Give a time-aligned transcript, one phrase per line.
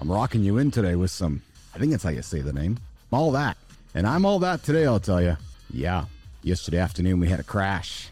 [0.00, 1.42] I'm rocking you in today with some,
[1.74, 2.78] I think that's how you say the name,
[3.10, 3.56] all that.
[3.96, 5.36] And I'm all that today, I'll tell you.
[5.72, 6.04] Yeah,
[6.44, 8.08] yesterday afternoon we had a crash.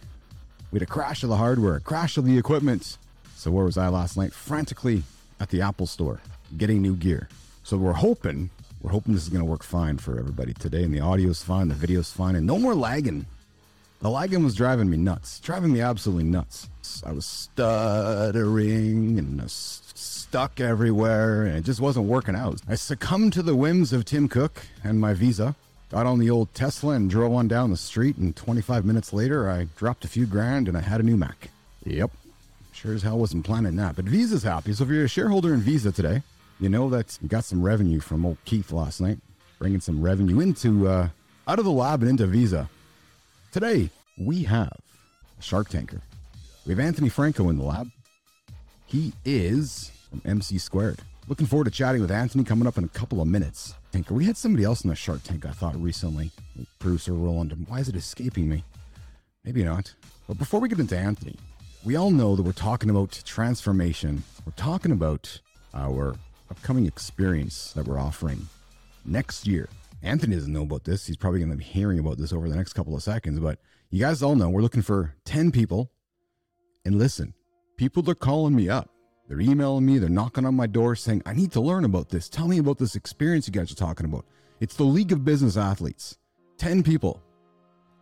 [0.72, 2.98] We had a crash of the hardware, a crash of the equipment.
[3.36, 4.32] So where was I last night?
[4.32, 5.04] Frantically
[5.38, 6.20] at the Apple store,
[6.56, 7.28] getting new gear.
[7.62, 8.50] So we're hoping,
[8.82, 10.82] we're hoping this is going to work fine for everybody today.
[10.82, 13.26] And the audio's fine, the video's fine, and no more lagging.
[14.06, 16.68] The lagging was driving me nuts, driving me absolutely nuts.
[17.04, 22.60] I was stuttering and stuck everywhere, and it just wasn't working out.
[22.68, 25.56] I succumbed to the whims of Tim Cook and my Visa.
[25.90, 29.50] Got on the old Tesla and drove on down the street, and 25 minutes later,
[29.50, 31.50] I dropped a few grand and I had a new Mac.
[31.84, 32.12] Yep.
[32.72, 33.96] Sure as hell wasn't planning that.
[33.96, 34.72] But Visa's happy.
[34.72, 36.22] So if you're a shareholder in Visa today,
[36.60, 39.18] you know that you got some revenue from old Keith last night,
[39.58, 41.08] bringing some revenue into uh,
[41.48, 42.70] out of the lab and into Visa.
[43.50, 44.72] Today, we have
[45.38, 46.00] a Shark Tanker.
[46.64, 47.90] We have Anthony Franco in the lab.
[48.86, 51.00] He is from MC Squared.
[51.28, 53.74] Looking forward to chatting with Anthony coming up in a couple of minutes.
[53.92, 56.30] Tanker, we had somebody else in the Shark Tank, I thought, recently.
[56.78, 57.66] Producer Roland.
[57.68, 58.64] Why is it escaping me?
[59.44, 59.92] Maybe not.
[60.28, 61.36] But before we get into Anthony,
[61.84, 64.22] we all know that we're talking about transformation.
[64.44, 65.40] We're talking about
[65.74, 66.16] our
[66.50, 68.48] upcoming experience that we're offering
[69.04, 69.68] next year.
[70.02, 71.06] Anthony doesn't know about this.
[71.06, 73.40] He's probably going to be hearing about this over the next couple of seconds.
[73.40, 73.58] But
[73.96, 75.90] you guys all know we're looking for 10 people.
[76.84, 77.32] And listen,
[77.78, 78.90] people are calling me up.
[79.26, 79.96] They're emailing me.
[79.96, 82.28] They're knocking on my door saying, I need to learn about this.
[82.28, 84.26] Tell me about this experience you guys are talking about.
[84.60, 86.18] It's the League of Business Athletes.
[86.58, 87.22] 10 people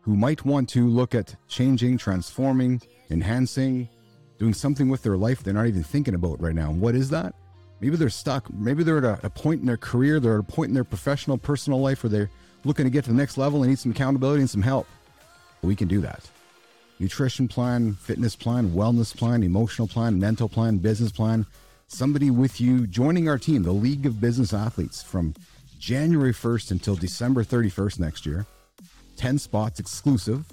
[0.01, 3.89] who might want to look at changing, transforming, enhancing,
[4.37, 6.71] doing something with their life they're not even thinking about right now.
[6.71, 7.37] And what is that?
[7.81, 8.53] Maybe they're stuck.
[8.53, 10.83] Maybe they're at a, a point in their career, they're at a point in their
[10.83, 12.31] professional, personal life where they're
[12.65, 14.89] looking to get to the next level and need some accountability and some help.
[15.65, 16.29] We can do that.
[16.99, 21.47] Nutrition plan, fitness plan, wellness plan, emotional plan, mental plan, business plan.
[21.89, 25.35] Somebody with you joining our team, the League of Business Athletes, from
[25.79, 28.47] January 1st until December 31st next year.
[29.17, 30.45] 10 spots exclusive.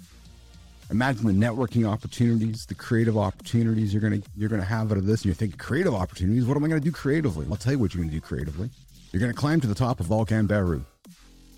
[0.90, 5.22] Imagine the networking opportunities, the creative opportunities you're gonna you're gonna have out of this.
[5.22, 6.46] And you're thinking creative opportunities.
[6.46, 7.48] What am I gonna do creatively?
[7.50, 8.70] I'll tell you what you're gonna do creatively.
[9.12, 10.84] You're gonna climb to the top of Volcan Baru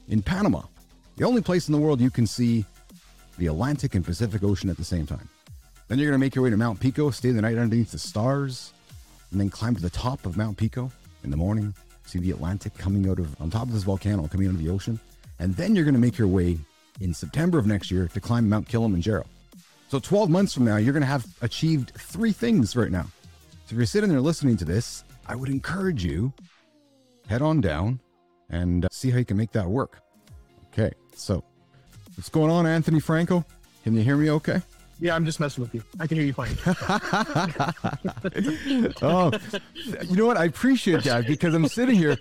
[0.07, 0.61] in Panama,
[1.17, 2.65] the only place in the world you can see
[3.37, 5.27] the Atlantic and Pacific Ocean at the same time.
[5.87, 8.73] Then you're gonna make your way to Mount Pico, stay the night underneath the stars,
[9.31, 10.91] and then climb to the top of Mount Pico
[11.23, 11.73] in the morning.
[12.05, 14.69] See the Atlantic coming out of on top of this volcano, coming out of the
[14.69, 14.99] ocean,
[15.39, 16.57] and then you're gonna make your way
[17.01, 19.25] in September of next year to climb Mount Kilimanjaro.
[19.93, 23.05] So 12 months from now, you're going to have achieved three things right now.
[23.65, 26.33] So if you're sitting there listening to this, I would encourage you
[27.27, 27.99] head on down
[28.49, 30.01] and uh, see how you can make that work.
[30.67, 30.91] Okay.
[31.15, 31.43] So
[32.15, 33.45] what's going on, Anthony Franco?
[33.83, 34.61] Can you hear me okay?
[34.99, 35.83] Yeah, I'm just messing with you.
[35.99, 36.55] I can hear you fine.
[39.01, 39.31] oh,
[40.03, 40.37] you know what?
[40.37, 42.17] I appreciate that because I'm sitting here,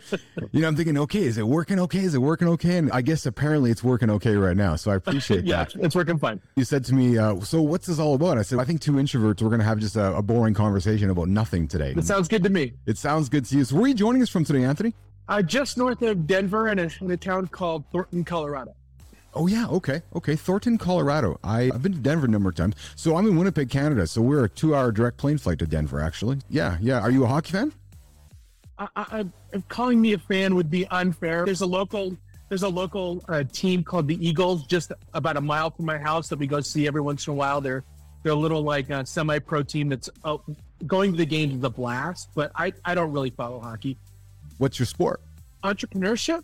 [0.51, 2.01] you know, I'm thinking, okay, is it working okay?
[2.01, 2.79] Is it working okay?
[2.79, 4.75] And I guess apparently it's working okay right now.
[4.75, 5.77] So I appreciate yeah, that.
[5.77, 6.41] it's working fine.
[6.57, 8.39] You said to me, uh, so what's this all about?
[8.39, 11.11] I said, I think two introverts, we're going to have just a, a boring conversation
[11.11, 11.95] about nothing today.
[11.97, 12.73] It sounds good to me.
[12.87, 13.65] It sounds good to you.
[13.65, 14.95] So where are you joining us from today, Anthony?
[15.29, 18.75] Uh, just north of Denver in a, in a town called Thornton, Colorado.
[19.35, 20.37] Oh yeah, okay, okay.
[20.37, 21.39] Thornton, Colorado.
[21.43, 22.75] I, I've been to Denver a number of times.
[22.97, 24.07] So I'm in Winnipeg, Canada.
[24.07, 26.01] So we're a two-hour direct plane flight to Denver.
[26.01, 27.01] Actually, yeah, yeah.
[27.01, 27.73] Are you a hockey fan?
[28.79, 29.25] I, I,
[29.69, 31.45] calling me a fan would be unfair.
[31.45, 32.17] There's a local
[32.49, 36.29] there's a local uh, team called the Eagles just about a mile from my house
[36.29, 37.61] that we go see every once in a while.
[37.61, 37.85] They're
[38.23, 40.37] they're a little like a semi-pro team that's uh,
[40.87, 43.97] going to the games is a blast, but I I don't really follow hockey.
[44.59, 45.23] What's your sport?
[45.63, 46.43] Entrepreneurship.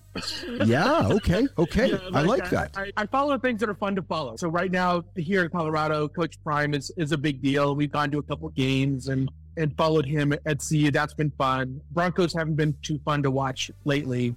[0.66, 1.90] Yeah, okay, okay.
[1.90, 2.76] Yeah, I like that.
[2.76, 4.36] I, I follow things that are fun to follow.
[4.36, 7.74] So right now here in Colorado, Coach Prime is, is a big deal.
[7.74, 10.88] We've gone to a couple games and and followed him at sea.
[10.90, 11.80] That's been fun.
[11.90, 14.36] Broncos haven't been too fun to watch lately.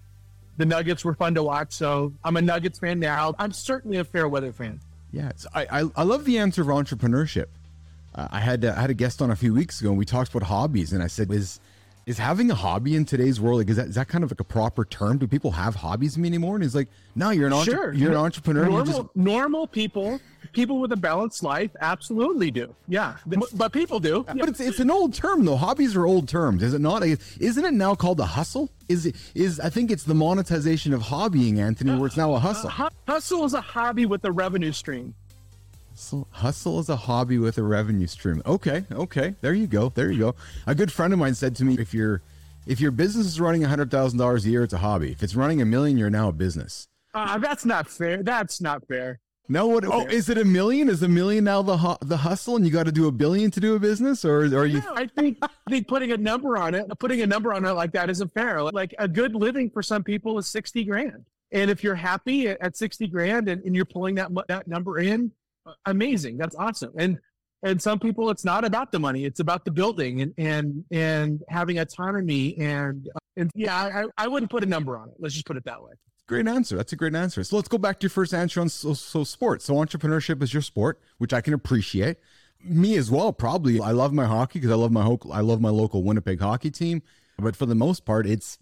[0.58, 3.36] The Nuggets were fun to watch, so I'm a Nuggets fan now.
[3.38, 4.80] I'm certainly a fair weather fan.
[5.12, 7.48] Yeah, it's, I, I I love the answer of entrepreneurship.
[8.16, 10.06] Uh, I had uh, I had a guest on a few weeks ago, and we
[10.06, 11.60] talked about hobbies, and I said, "Is
[12.12, 14.40] is having a hobby in today's world like is that is that kind of like
[14.42, 15.18] a proper term?
[15.18, 17.94] Do people have hobbies anymore?" And he's like, "No, you're an entre- Sure.
[17.94, 18.66] you're an entrepreneur.
[18.66, 20.20] Normal, just normal people,
[20.52, 22.76] people with a balanced life, absolutely do.
[22.88, 24.24] Yeah, but, people do.
[24.28, 25.56] But it's it's an old term though.
[25.56, 27.04] Hobbies are old terms, is it not?
[27.04, 28.70] Isn't it now called a hustle?
[28.90, 32.40] Is it is I think it's the monetization of hobbying, Anthony, where it's now a
[32.40, 32.70] hustle.
[32.70, 35.16] Uh, hu- Hustle is a hobby with a revenue stream.
[36.02, 38.42] Hustle, hustle is a hobby with a revenue stream.
[38.44, 40.36] Okay, okay, there you go, there you go.
[40.66, 42.24] A good friend of mine said to me, if your
[42.66, 45.12] if your business is running hundred thousand dollars a year, it's a hobby.
[45.12, 46.88] If it's running a million, you're now a business.
[47.14, 48.24] Uh, that's not fair.
[48.24, 49.20] That's not fair.
[49.48, 49.86] No, what?
[49.86, 50.90] Oh, is it a million?
[50.90, 53.52] Is a million now the hu- the hustle, and you got to do a billion
[53.52, 54.80] to do a business, or, or are you?
[54.80, 57.74] No, I think I think putting a number on it, putting a number on it
[57.74, 58.64] like that isn't fair.
[58.64, 62.76] Like a good living for some people is sixty grand, and if you're happy at
[62.76, 65.32] sixty grand and, and you're pulling that that number in,
[65.86, 66.38] amazing.
[66.38, 66.94] That's awesome.
[66.98, 67.20] And
[67.64, 71.42] and some people, it's not about the money; it's about the building and and and
[71.50, 73.08] having autonomy and
[73.38, 75.16] and yeah, I, I wouldn't put a number on it.
[75.20, 75.92] Let's just put it that way.
[76.28, 76.78] Great answer.
[76.78, 77.44] That's a great answer.
[77.44, 79.66] So let's go back to your first answer on so, so sports.
[79.66, 82.18] So entrepreneurship is your sport, which I can appreciate.
[82.64, 83.82] Me as well, probably.
[83.82, 86.72] I love my hockey because I love my ho- I love my local Winnipeg hockey
[86.72, 87.02] team.
[87.38, 88.58] But for the most part, it's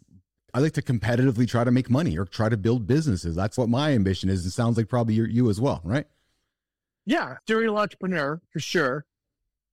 [0.54, 3.36] I like to competitively try to make money or try to build businesses.
[3.36, 4.46] That's what my ambition is.
[4.46, 6.08] It sounds like probably you you as well, right?
[7.10, 9.04] Yeah, serial entrepreneur for sure.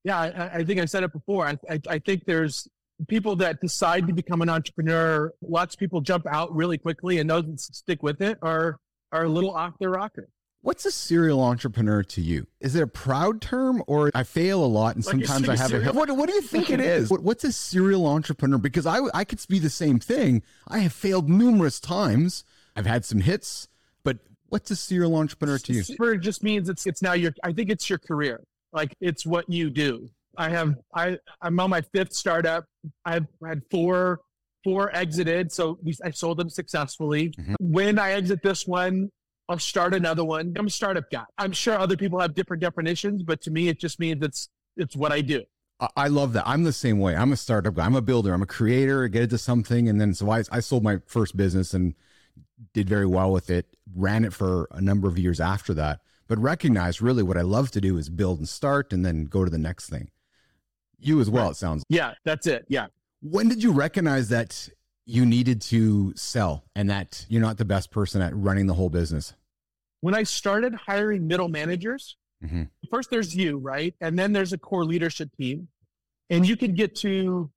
[0.05, 1.47] Yeah, I, I think I said it before.
[1.47, 2.67] I, I, I think there's
[3.09, 7.29] people that decide to become an entrepreneur, lots of people jump out really quickly and
[7.29, 8.79] those that stick with it are
[9.13, 10.31] are a little off their rocker.
[10.63, 12.47] What's a serial entrepreneur to you?
[12.61, 15.75] Is it a proud term or I fail a lot and like sometimes I have
[15.75, 17.11] a what, what do you think it is?
[17.11, 18.57] What, what's a serial entrepreneur?
[18.57, 20.43] Because I I could be the same thing.
[20.67, 22.45] I have failed numerous times.
[22.75, 23.69] I've had some hits,
[24.05, 25.83] but what's a serial entrepreneur to you?
[25.99, 28.43] It just means it's it's now your I think it's your career.
[28.73, 30.09] Like it's what you do.
[30.37, 32.65] I have I I'm on my fifth startup.
[33.05, 34.21] I've had four
[34.65, 37.31] four exited, so we, I sold them successfully.
[37.31, 37.55] Mm-hmm.
[37.61, 39.11] When I exit this one,
[39.49, 40.55] I'll start another one.
[40.59, 41.25] I'm a startup guy.
[41.39, 44.97] I'm sure other people have different definitions, but to me, it just means it's it's
[44.97, 45.43] what I do.
[45.95, 46.45] I love that.
[46.47, 47.15] I'm the same way.
[47.15, 47.85] I'm a startup guy.
[47.85, 48.33] I'm a builder.
[48.33, 49.05] I'm a creator.
[49.05, 51.95] I get into something, and then so I, I sold my first business and
[52.73, 53.67] did very well with it.
[53.95, 57.71] Ran it for a number of years after that, but recognized really what I love
[57.73, 60.11] to do is build and start, and then go to the next thing.
[60.99, 61.85] You as well, it sounds.
[61.89, 62.65] Yeah, that's it.
[62.69, 62.87] Yeah.
[63.23, 64.69] When did you recognize that
[65.05, 68.89] you needed to sell and that you're not the best person at running the whole
[68.89, 69.35] business?
[70.01, 72.65] When I started hiring middle managers, mm-hmm.
[72.91, 73.95] first there's you, right?
[74.01, 75.69] And then there's a core leadership team.
[76.29, 77.51] And you can get to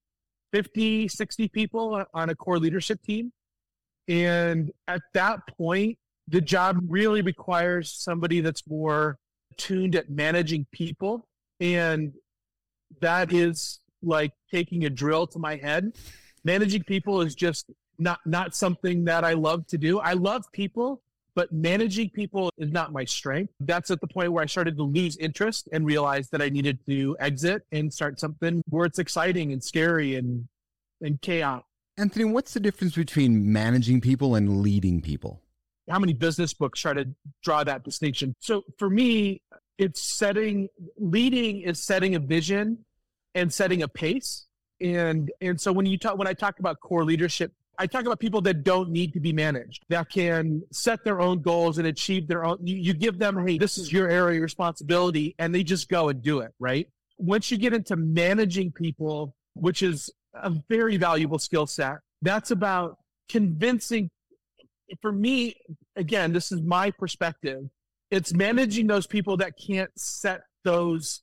[0.53, 3.31] 50, 60 people on a core leadership team.
[4.09, 5.97] And at that point,
[6.27, 9.17] the job really requires somebody that's more
[9.57, 11.27] tuned at managing people
[11.59, 12.13] and
[13.01, 15.95] that is like taking a drill to my head.
[16.43, 19.99] Managing people is just not not something that I love to do.
[19.99, 21.01] I love people,
[21.35, 23.53] but managing people is not my strength.
[23.59, 26.79] That's at the point where I started to lose interest and realized that I needed
[26.87, 30.47] to exit and start something where it's exciting and scary and
[31.01, 31.63] and chaos.
[31.99, 35.41] Anthony, what's the difference between managing people and leading people?
[35.89, 37.09] How many business books try to
[37.43, 38.33] draw that distinction?
[38.39, 39.41] So for me,
[39.77, 42.77] it's setting leading is setting a vision
[43.35, 44.45] and setting a pace
[44.81, 48.19] and and so when you talk when i talk about core leadership i talk about
[48.19, 52.27] people that don't need to be managed that can set their own goals and achieve
[52.27, 55.63] their own you, you give them hey this is your area of responsibility and they
[55.63, 60.51] just go and do it right once you get into managing people which is a
[60.69, 62.97] very valuable skill set that's about
[63.29, 64.09] convincing
[65.01, 65.55] for me
[65.95, 67.63] again this is my perspective
[68.11, 71.21] it's managing those people that can't set those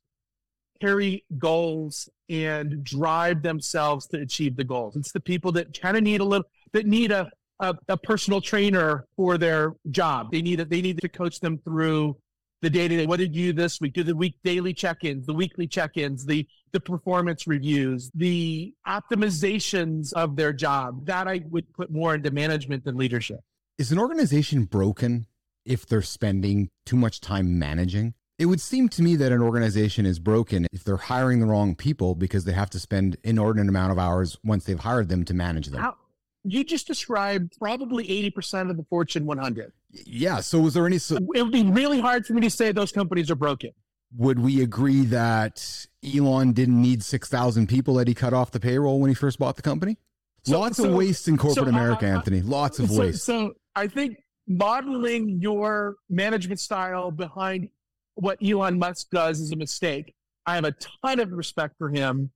[0.81, 4.97] carry goals and drive themselves to achieve the goals.
[4.97, 7.31] It's the people that kind of need a little that need a,
[7.61, 10.31] a, a personal trainer for their job.
[10.33, 10.71] They need it.
[10.71, 12.17] They need to coach them through
[12.63, 13.07] the day to day.
[13.07, 13.95] What did you do this week?
[13.95, 20.37] Do the week daily check-ins, the weekly check-ins, the the performance reviews, the optimizations of
[20.37, 21.07] their job.
[21.07, 23.41] That I would put more into management than leadership.
[23.79, 25.27] Is an organization broken
[25.65, 28.13] if they're spending too much time managing?
[28.39, 31.75] It would seem to me that an organization is broken if they're hiring the wrong
[31.75, 35.33] people because they have to spend inordinate amount of hours once they've hired them to
[35.33, 35.81] manage them.
[35.81, 35.97] How,
[36.45, 39.73] you just described probably 80% of the Fortune 100.
[40.05, 40.41] Yeah.
[40.41, 40.99] So was there any?
[40.99, 43.71] So, it would be really hard for me to say those companies are broken.
[44.17, 49.01] Would we agree that Elon didn't need 6,000 people that he cut off the payroll
[49.01, 49.99] when he first bought the company?
[50.45, 52.41] So, Lots so, of waste in corporate so, America, uh, Anthony.
[52.41, 53.25] Lots of waste.
[53.25, 57.69] So I think modeling your management style behind
[58.15, 60.15] what Elon Musk does is a mistake.
[60.47, 62.31] I have a ton of respect for him,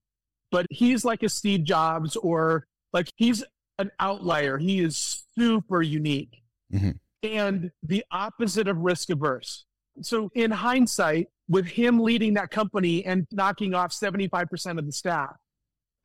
[0.50, 3.44] but he's like a Steve Jobs or like he's
[3.78, 4.58] an outlier.
[4.58, 6.90] He is super unique mm-hmm.
[7.22, 9.64] and the opposite of risk averse.
[10.02, 15.36] So, in hindsight, with him leading that company and knocking off 75% of the staff,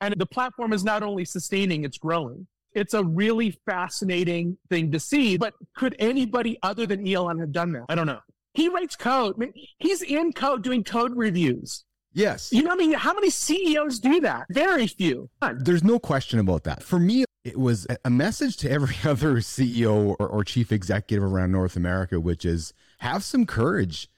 [0.01, 2.47] and the platform is not only sustaining, it's growing.
[2.73, 5.37] It's a really fascinating thing to see.
[5.37, 7.85] But could anybody other than Elon have done that?
[7.87, 8.19] I don't know.
[8.53, 9.53] He writes code.
[9.79, 11.85] He's in code doing code reviews.
[12.11, 12.51] Yes.
[12.51, 14.45] You know, I mean, how many CEOs do that?
[14.49, 15.29] Very few.
[15.57, 16.81] There's no question about that.
[16.81, 21.51] For me, it was a message to every other CEO or, or chief executive around
[21.51, 24.09] North America, which is have some courage.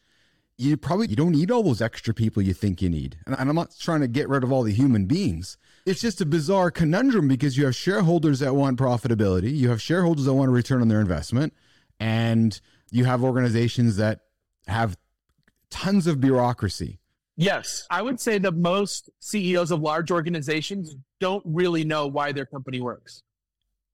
[0.58, 3.18] You probably you don't need all those extra people you think you need.
[3.28, 5.58] And, and I'm not trying to get rid of all the human beings.
[5.86, 10.26] It's just a bizarre conundrum because you have shareholders that want profitability, you have shareholders
[10.26, 11.54] that want a return on their investment,
[12.00, 12.60] and
[12.92, 14.22] you have organizations that
[14.68, 14.98] have
[15.70, 17.00] tons of bureaucracy.
[17.36, 22.48] Yes, I would say that most CEOs of large organizations don't really know why their
[22.48, 23.22] company works.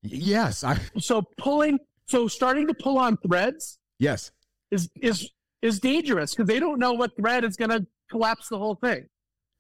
[0.02, 4.32] Yes, I So pulling, so starting to pull on threads yes.
[4.72, 5.30] is is
[5.64, 9.08] is dangerous because they don't know what thread is going to collapse the whole thing.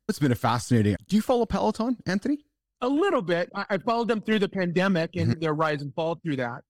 [0.09, 0.97] It's been a fascinating.
[1.07, 2.45] Do you follow Peloton, Anthony?
[2.81, 3.49] A little bit.
[3.55, 5.39] I, I followed them through the pandemic and mm-hmm.
[5.39, 6.61] their rise and fall through that,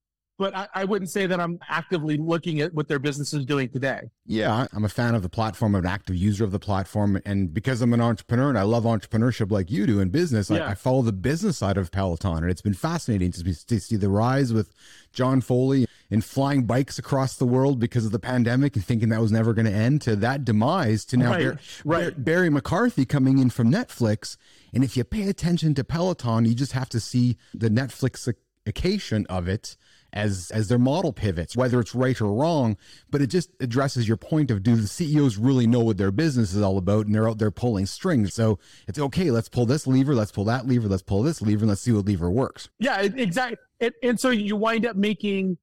[0.44, 3.70] but I, I wouldn't say that I'm actively looking at what their business is doing
[3.70, 4.02] today.
[4.26, 7.22] Yeah, I'm a fan of the platform, I'm an active user of the platform.
[7.26, 10.66] And because I'm an entrepreneur and I love entrepreneurship like you do in business, Yeah.
[10.68, 12.40] I, I follow the business side of Peloton.
[12.44, 14.74] And it's been fascinating to, be, to see the rise with
[15.14, 19.22] John Foley and flying bikes across the world because of the pandemic and thinking that
[19.22, 22.02] was never going to end to that demise to now Right, Bar- right.
[22.16, 24.36] Bar- Barry McCarthy coming in from Netflix.
[24.74, 29.48] And if you pay attention to Peloton, you just have to see the Netflixification of
[29.48, 29.78] it
[30.14, 32.78] as as their model pivots, whether it's right or wrong.
[33.10, 36.54] But it just addresses your point of do the CEOs really know what their business
[36.54, 38.34] is all about, and they're out there pulling strings.
[38.34, 39.32] So it's okay.
[39.32, 40.16] Let's pull this lever.
[40.16, 40.88] Let's pull that lever.
[40.88, 42.70] Let's pull this lever, and let's see what lever works.
[42.80, 43.58] Yeah, exactly.
[43.80, 45.58] And, and so you wind up making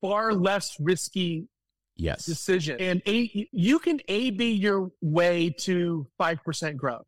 [0.00, 1.48] far less risky
[2.00, 2.24] Yes.
[2.24, 2.76] decision.
[2.80, 7.04] And a, you can A B your way to 5% growth.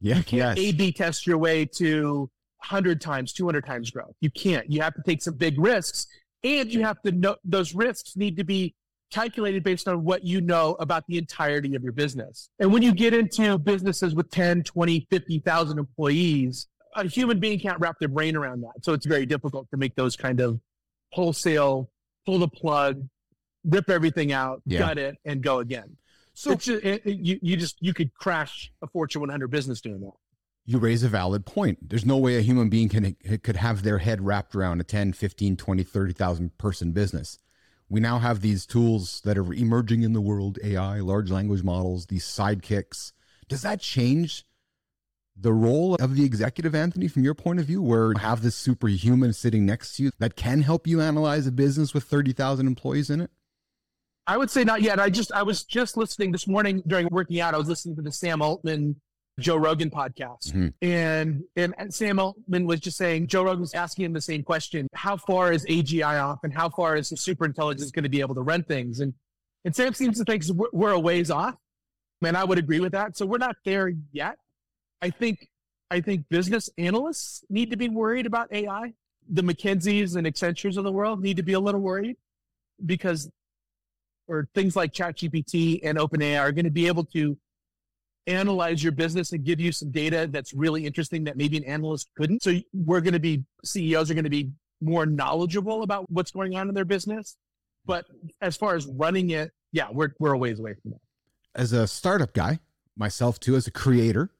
[0.00, 0.22] Yeah.
[0.28, 0.56] Yes.
[0.56, 2.30] A B test your way to
[2.70, 4.14] 100 times, 200 times growth.
[4.20, 4.70] You can't.
[4.70, 6.06] You have to take some big risks
[6.42, 8.74] and you have to know those risks need to be
[9.10, 12.48] calculated based on what you know about the entirety of your business.
[12.58, 16.66] And when you get into businesses with 10, 20, 50,000 employees,
[16.96, 18.82] a human being can't wrap their brain around that.
[18.84, 20.58] So it's very difficult to make those kind of
[21.12, 21.90] wholesale,
[22.26, 23.06] pull the plug,
[23.64, 24.80] rip everything out, Yeah.
[24.80, 25.96] gut it, and go again.
[26.34, 29.80] So It's ju- it- it- you, you just, you could crash a Fortune 100 business
[29.80, 30.12] doing that.
[30.66, 31.90] You raise a valid point.
[31.90, 35.12] There's no way a human being can could have their head wrapped around a 10,
[35.12, 37.38] 15, 20, 30,000 person business.
[37.88, 42.06] We now have these tools that are emerging in the world, AI, large language models,
[42.06, 43.12] these sidekicks.
[43.46, 44.46] Does that change
[45.36, 48.54] the role of the executive, Anthony, from your point of view, where you have this
[48.54, 53.10] superhuman sitting next to you that can help you analyze a business with 30,000 employees
[53.10, 53.30] in it?
[54.26, 54.98] I would say not yet.
[54.98, 57.52] I just I was just listening this morning during working out.
[57.52, 58.96] I was listening to the Sam Altman
[59.40, 60.72] Joe Rogan podcast, Mhm.
[60.80, 64.86] and, and Sam Altman was just saying Joe Rogan was asking him the same question:
[64.94, 68.36] How far is AGI off, and how far is the superintelligence going to be able
[68.36, 69.00] to run things?
[69.00, 69.12] And
[69.64, 71.56] and Sam seems to think we're, we're a ways off,
[72.22, 73.16] and I would agree with that.
[73.16, 74.36] So we're not there yet.
[75.02, 75.48] I think
[75.90, 78.94] I think business analysts need to be worried about AI.
[79.28, 82.16] The McKinseys and Accentures of the world need to be a little worried
[82.84, 83.28] because
[84.28, 87.36] or things like ChatGPT and OpenAI are going to be able to
[88.26, 92.08] analyze your business and give you some data that's really interesting that maybe an analyst
[92.16, 92.42] couldn't.
[92.42, 94.50] So we're going to be CEOs are going to be
[94.80, 97.36] more knowledgeable about what's going on in their business.
[97.86, 98.06] But
[98.40, 101.00] as far as running it, yeah, we're we're a ways away from that.
[101.54, 102.60] As a startup guy,
[102.96, 104.30] myself too, as a creator,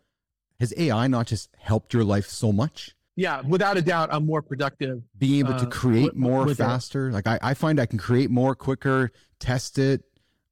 [0.61, 2.95] has AI not just helped your life so much?
[3.17, 5.03] Yeah, without a doubt, I'm more productive.
[5.19, 6.63] being able to Uh, create more with it.
[6.65, 7.13] faster.
[7.13, 10.03] Like I, I find I can create more quicker, test it.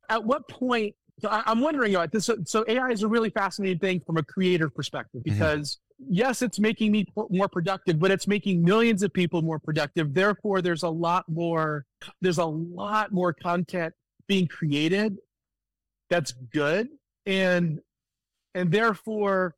[0.09, 0.95] At what point?
[1.23, 2.29] So I, I'm wondering about this.
[2.45, 5.39] So, AI is a really fascinating thing from a creator perspective mm-hmm.
[5.39, 10.15] because yes, it's making me more productive, but it's making millions of people more productive.
[10.15, 11.87] Therefore, there's a lot more.
[12.21, 13.95] There's a lot more content
[14.27, 15.19] being created
[16.11, 16.89] that's good,
[17.25, 17.81] and
[18.55, 19.55] and therefore,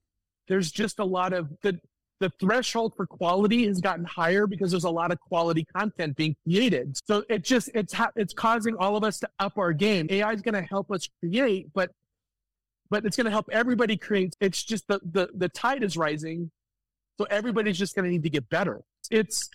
[0.48, 1.80] there's just a lot of the
[2.20, 6.36] the threshold for quality has gotten higher because there's a lot of quality content being
[6.44, 6.96] created.
[7.06, 10.06] So it just it's ha- it's causing all of us to up our game.
[10.10, 11.90] AI is going to help us create, but
[12.90, 14.34] but it's going to help everybody create.
[14.40, 16.50] It's just the the the tide is rising,
[17.18, 18.80] so everybody's just going to need to get better.
[19.10, 19.50] It's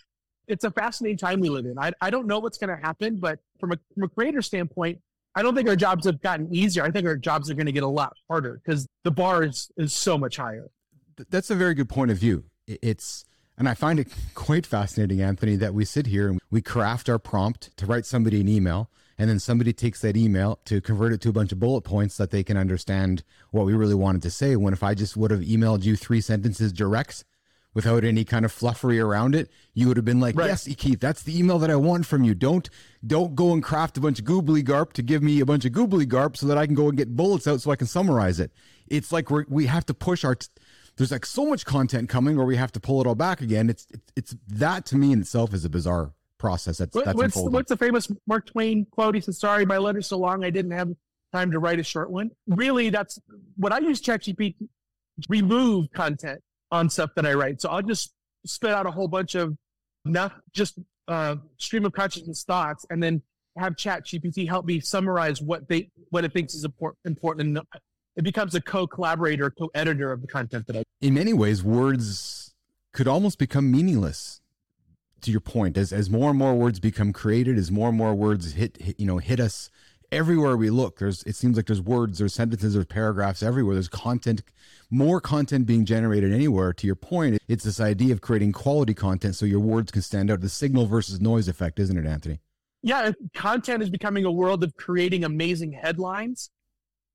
[0.46, 1.78] it's a fascinating time we live in.
[1.78, 5.00] I I don't know what's going to happen, but from a from a creator standpoint,
[5.34, 6.84] I don't think our jobs have gotten easier.
[6.84, 9.70] I think our jobs are going to get a lot harder because the bar is
[9.76, 10.70] is so much higher.
[11.30, 12.44] That's a very good point of view.
[12.82, 13.24] It's
[13.58, 17.18] and I find it quite fascinating, Anthony, that we sit here and we craft our
[17.18, 21.20] prompt to write somebody an email, and then somebody takes that email to convert it
[21.22, 24.30] to a bunch of bullet points that they can understand what we really wanted to
[24.30, 24.56] say.
[24.56, 27.24] When if I just would have emailed you three sentences direct
[27.74, 30.46] without any kind of fluffery around it, you would have been like, Right.
[30.48, 32.34] "Yes, Keith, that's the email that I want from you.
[32.34, 32.70] Don't
[33.06, 35.72] don't go and craft a bunch of goobly garp to give me a bunch of
[35.72, 38.40] goobly garp so that I can go and get bullets out so I can summarize
[38.40, 38.52] it."
[38.86, 40.36] It's like we we have to push our.
[40.36, 40.46] T-
[40.96, 43.70] there's like so much content coming, where we have to pull it all back again.
[43.70, 47.16] It's it's, it's that to me in itself is a bizarre process that's What- that's
[47.16, 47.52] what's, unfolding.
[47.52, 49.14] what's the famous Mark Twain quote?
[49.14, 50.90] He said, "Sorry, my letter's so long, I didn't have
[51.32, 53.18] time to write a short one." Really, that's
[53.56, 54.68] what I use ChatGPT to
[55.28, 57.60] remove content on stuff that I write.
[57.60, 58.12] So I'll just
[58.46, 59.56] spit out a whole bunch of
[60.04, 60.78] not just
[61.08, 63.22] uh, stream of consciousness thoughts, and then
[63.58, 67.48] have ChatGPT help me summarize what they what it thinks is import, important.
[67.58, 67.66] And
[68.20, 70.84] it becomes a co-collaborator, co-editor of the content that I.
[71.00, 72.52] in many ways, words
[72.92, 74.42] could almost become meaningless.
[75.22, 78.14] To your point, as as more and more words become created, as more and more
[78.14, 79.70] words hit, hit you know hit us
[80.10, 80.98] everywhere we look.
[80.98, 83.74] There's it seems like there's words, there's sentences, there's paragraphs everywhere.
[83.74, 84.42] There's content,
[84.90, 86.72] more content being generated anywhere.
[86.72, 90.30] To your point, it's this idea of creating quality content so your words can stand
[90.30, 90.40] out.
[90.40, 92.40] The signal versus noise effect, isn't it, Anthony?
[92.82, 96.50] yeah, content is becoming a world of creating amazing headlines.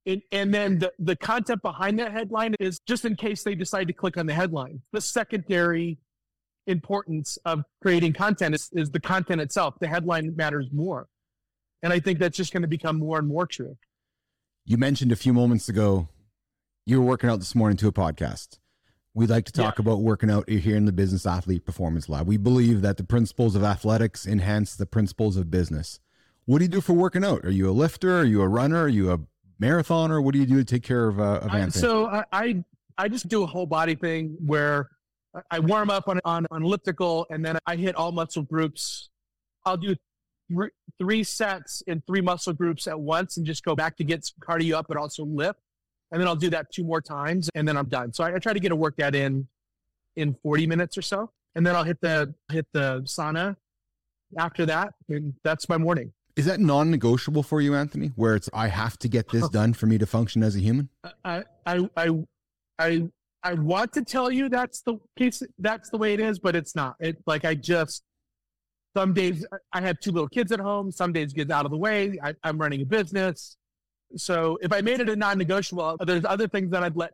[0.06, 3.88] And, and then the, the content behind that headline is just in case they decide
[3.88, 4.82] to click on the headline.
[4.92, 5.98] The secondary
[6.68, 9.76] importance of creating content is, is the content itself.
[9.80, 11.08] The headline matters more.
[11.82, 13.78] And I think that's just going to become more and more true.
[14.66, 16.08] You mentioned a few moments ago
[16.86, 18.60] you were working out this morning to a podcast.
[19.16, 22.28] We like to talk about working out here in the Business Athlete Performance Lab.
[22.28, 26.00] We believe that the principles of athletics enhance the principles of business.
[26.46, 27.46] What do you do for working out?
[27.46, 28.20] Are you a lifter?
[28.20, 28.84] Are you a runner?
[28.84, 29.20] Are you a
[29.62, 30.24] marathoner?
[30.24, 32.64] What do you do to take care of, uh, of I- so I, I
[32.98, 34.90] I just do a whole body thing where
[35.52, 39.10] I- warm up on on, on elliptical and then I hit all muscle groups.
[39.66, 39.96] I'll do
[40.52, 40.70] three,
[41.00, 44.36] three sets in three muscle groups at once and just go back to get some
[44.40, 45.60] cardio up, but also lift.
[46.12, 48.14] And then I'll do that two more times and then I'm done.
[48.14, 49.48] So I, I try to get a workout in
[50.16, 53.58] in 40 minutes or so, and then I'll hit the hit the sauna
[54.38, 56.14] after that, and that's my morning.
[56.36, 58.12] Is that non-negotiable for you, Anthony?
[58.16, 60.90] Where it's I have to get this done for me to function as a human?
[61.24, 62.10] I, I, I,
[62.78, 63.10] I,
[63.42, 65.42] I want to tell you that's the case.
[65.60, 66.96] That's the way it is, but it's not.
[67.00, 68.04] It like I just
[68.98, 70.92] some days I have two little kids at home.
[70.92, 72.18] Some days get out of the way.
[72.22, 73.56] I, I'm running a business,
[74.18, 77.12] so if I made it a non-negotiable, there's other things that I'd let,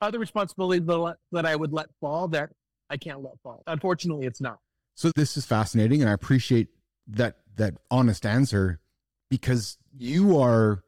[0.00, 2.50] other responsibilities that, that I would let fall that
[2.90, 3.62] I can't let fall.
[3.66, 4.58] Unfortunately, it's not.
[4.94, 6.68] So this is fascinating, and I appreciate
[7.08, 8.80] that that honest answer
[9.28, 10.82] because you are,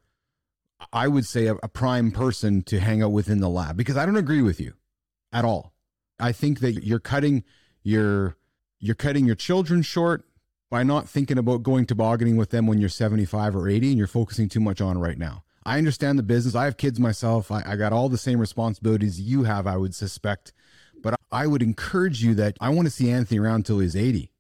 [0.93, 4.07] I would say, a, a prime person to hang out within the lab because I
[4.07, 4.75] don't agree with you
[5.33, 5.73] at all.
[6.19, 7.45] I think that you're cutting
[7.83, 8.37] your
[8.79, 10.25] you're cutting your children short
[10.71, 14.07] by not thinking about going tobogganing with them when you're 75 or 80 and you're
[14.07, 15.45] focusing too much on right now.
[15.65, 16.55] I understand the business.
[16.55, 17.51] I have kids myself.
[17.51, 20.53] I, I got all the same responsibilities you have, I would suspect.
[21.03, 24.33] But I would encourage you that I want to see Anthony around until he's 80,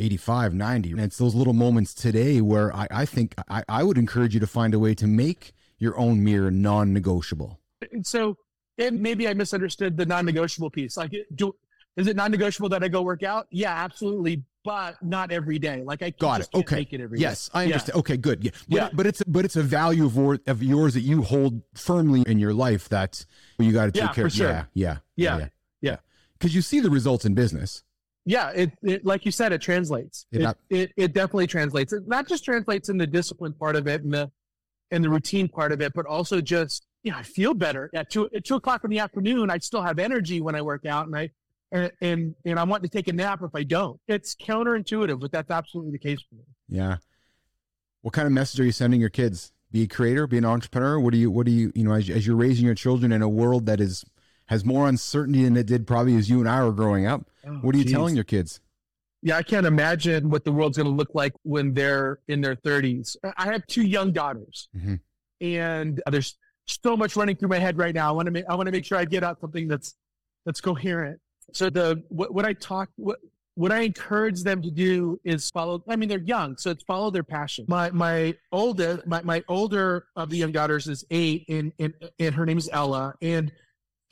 [0.00, 0.90] 85, 90.
[0.92, 4.40] And it's those little moments today where I, I think I, I would encourage you
[4.40, 7.58] to find a way to make your own mirror non negotiable.
[8.02, 8.36] So
[8.78, 10.96] and maybe I misunderstood the non-negotiable piece.
[10.96, 11.54] Like, do
[11.96, 13.46] is it non-negotiable that I go work out?
[13.50, 15.82] Yeah, absolutely, but not every day.
[15.84, 16.48] Like I Got it.
[16.52, 16.76] can't Okay.
[16.76, 17.22] make it every day.
[17.22, 17.66] Yes, I Yeah.
[17.74, 17.98] understand.
[17.98, 18.44] Okay, good.
[18.44, 18.50] Yeah.
[18.68, 18.88] But, Yeah.
[18.94, 22.54] but it's but it's a value of, of yours that you hold firmly in your
[22.54, 23.26] life that
[23.58, 24.32] you got to take Yeah, care of.
[24.32, 24.48] sure.
[24.48, 24.98] Yeah, yeah,
[25.38, 25.48] Yeah.
[25.82, 25.96] Yeah.
[26.38, 27.82] Because you see the results in business.
[28.26, 30.26] Yeah, it, it like you said, it translates.
[30.30, 31.92] It It, not- it, it definitely translates.
[31.92, 34.30] It not just translates in the discipline part of it and the
[34.90, 38.28] and the routine part of it, but also just yeah, I feel better at two
[38.34, 39.50] at two o'clock in the afternoon.
[39.50, 41.30] I still have energy when I work out, and I
[41.72, 43.98] and and, and I want to take a nap if I don't.
[44.06, 46.42] It's counterintuitive, but that's absolutely the case for me.
[46.68, 46.96] Yeah.
[48.02, 49.52] What kind of message are you sending your kids?
[49.72, 50.98] Be a creator, be an entrepreneur.
[50.98, 53.22] What do you what do you you know as, as you're raising your children in
[53.22, 54.04] a world that is
[54.50, 57.24] has more uncertainty than it did probably as you and I were growing up?
[57.62, 57.92] What are you geez.
[57.92, 58.60] telling your kids?
[59.22, 62.56] Yeah, I can't imagine what the world's going to look like when they're in their
[62.56, 63.16] 30s.
[63.36, 64.98] I have two young daughters, Mhm.
[65.40, 66.36] and there's
[66.66, 68.08] so much running through my head right now.
[68.08, 69.94] I want to make I want to make sure I get out something that's
[70.44, 71.20] that's coherent.
[71.52, 73.18] So the what, what I talk what
[73.54, 75.82] what I encourage them to do is follow.
[75.88, 77.66] I mean, they're young, so it's follow their passion.
[77.68, 82.34] My my oldest my my older of the young daughters is eight, and and and
[82.34, 83.52] her name is Ella, and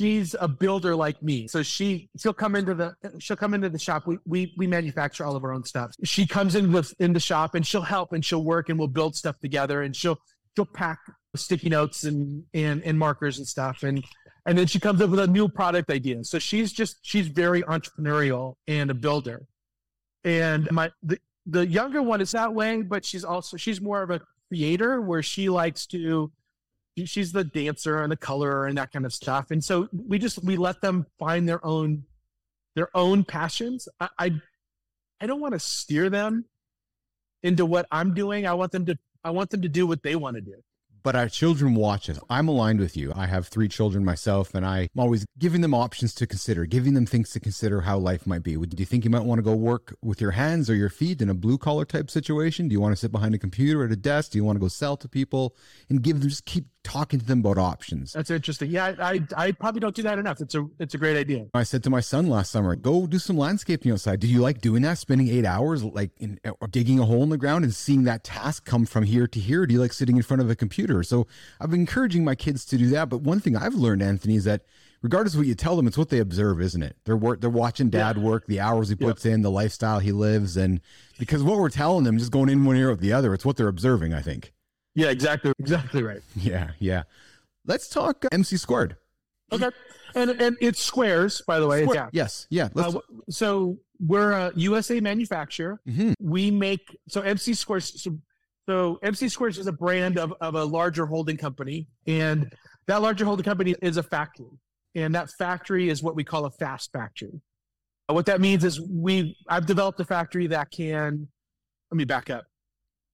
[0.01, 1.49] she's a builder like me.
[1.49, 4.07] So she she'll come into the she'll come into the shop.
[4.07, 5.93] We we we manufacture all of our own stuff.
[6.05, 8.89] She comes in with in the shop and she'll help and she'll work and we'll
[8.89, 10.19] build stuff together and she'll
[10.57, 10.99] she'll pack
[11.37, 14.05] sticky notes and and and markers and stuff and
[14.47, 16.25] and then she comes up with a new product idea.
[16.25, 19.47] So she's just she's very entrepreneurial and a builder.
[20.25, 24.11] And my the the younger one is that way, but she's also she's more of
[24.11, 26.33] a creator where she likes to
[27.07, 30.43] she's the dancer and the color and that kind of stuff and so we just
[30.45, 32.05] we let them find their own
[32.75, 34.33] their own passions i i,
[35.21, 36.45] I don't want to steer them
[37.43, 40.17] into what i'm doing i want them to i want them to do what they
[40.17, 40.63] want to do
[41.03, 42.19] but our children watch us.
[42.29, 43.13] I'm aligned with you.
[43.15, 47.07] I have three children myself, and I'm always giving them options to consider, giving them
[47.07, 48.57] things to consider how life might be.
[48.57, 51.23] Do you think you might want to go work with your hands or your feet
[51.23, 52.69] in a blue collar type situation?
[52.69, 54.33] Do you want to sit behind a computer at a desk?
[54.33, 55.57] Do you want to go sell to people
[55.89, 58.13] and give them just keep talking to them about options?
[58.13, 58.71] That's interesting.
[58.71, 60.41] Yeah, I, I, I probably don't do that enough.
[60.41, 61.47] It's a it's a great idea.
[61.55, 64.21] I said to my son last summer, go do some landscaping outside.
[64.21, 64.99] Do you like doing that?
[64.99, 66.39] Spending eight hours like in,
[66.71, 69.67] digging a hole in the ground and seeing that task come from here to here?
[69.67, 71.03] Do you like sitting in front of a computer?
[71.03, 71.27] So
[71.61, 73.09] I've been encouraging my kids to do that.
[73.09, 74.63] But one thing I've learned, Anthony, is that
[75.03, 76.97] regardless of what you tell them, it's what they observe, isn't it?
[77.05, 78.23] They're work, they're watching dad yeah.
[78.23, 80.81] work, the hours he puts in, the lifestyle he lives, and
[81.19, 83.57] because what we're telling them, just going in one ear with the other, it's what
[83.57, 84.13] they're observing.
[84.15, 84.53] I think.
[84.99, 86.23] Yeah, exactly, exactly right.
[86.37, 87.05] Yeah, yeah.
[87.67, 88.97] Let's talk MC squared.
[89.53, 89.71] Okay,
[90.15, 91.85] and and it's squares, by the way.
[91.85, 91.97] Square.
[91.97, 92.09] Yeah.
[92.13, 92.69] Yes, yeah.
[92.75, 92.99] Uh,
[93.31, 95.81] so we're a USA manufacturer.
[95.89, 96.13] Mm-hmm.
[96.21, 98.03] We make so MC squares.
[98.03, 98.19] So
[98.69, 102.53] so MC Squares is a brand of, of a larger holding company, and
[102.87, 104.59] that larger holding company is a factory,
[104.95, 107.41] and that factory is what we call a fast factory.
[108.09, 111.29] What that means is we I've developed a factory that can
[111.91, 112.45] let me back up.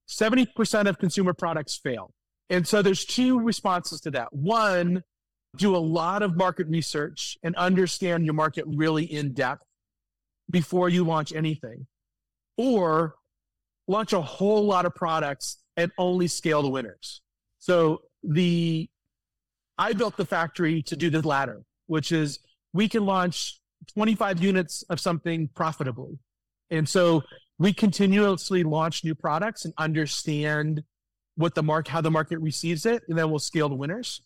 [0.09, 2.13] 70% of consumer products fail.
[2.51, 4.33] And so there's two responses to that.
[4.33, 5.03] One,
[5.57, 9.65] do a lot of market research and understand your market really in depth
[10.51, 11.87] before you launch anything.
[12.57, 13.15] Or
[13.89, 17.21] launch a whole lot of products and only scale the winners.
[17.59, 18.89] So the
[19.77, 22.39] I built the factory to do the latter, which is
[22.73, 23.61] we can launch
[23.95, 26.19] 25 units of something profitably.
[26.71, 27.23] And so
[27.65, 30.85] we continuously launch new products and understand
[31.37, 34.21] what the mark how the market receives it and then we'll scale the winners.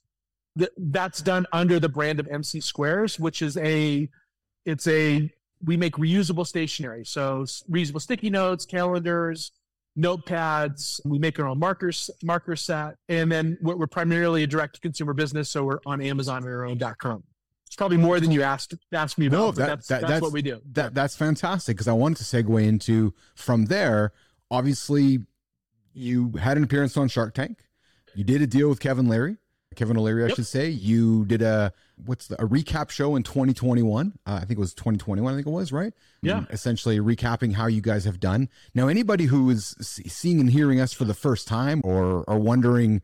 [0.76, 4.08] That's done under the brand of MC Squares, which is a
[4.64, 5.32] it's a
[5.64, 7.04] we make reusable stationery.
[7.04, 9.52] So reusable sticky notes, calendars,
[9.96, 11.00] notepads.
[11.04, 12.96] We make our own markers, marker set.
[13.08, 15.48] And then we're, we're primarily a direct to consumer business.
[15.48, 17.22] So we're on Amazon and our own.com.
[17.68, 19.36] It's probably more than you asked asked me about.
[19.36, 20.60] No, that, that's, that, that's, that's, what we do.
[20.72, 24.12] That, that's fantastic because I wanted to segue into from there.
[24.50, 25.20] Obviously,
[25.92, 27.58] you had an appearance on Shark Tank.
[28.14, 29.36] You did a deal with Kevin Larry.
[29.76, 30.36] Kevin O'Leary, I yep.
[30.36, 30.68] should say.
[30.68, 31.72] You did a
[32.04, 34.18] what's the, a recap show in 2021.
[34.26, 35.32] Uh, I think it was 2021.
[35.32, 35.92] I think it was right.
[36.20, 36.44] Yeah.
[36.50, 38.48] essentially recapping how you guys have done.
[38.74, 43.02] Now, anybody who is seeing and hearing us for the first time or or wondering,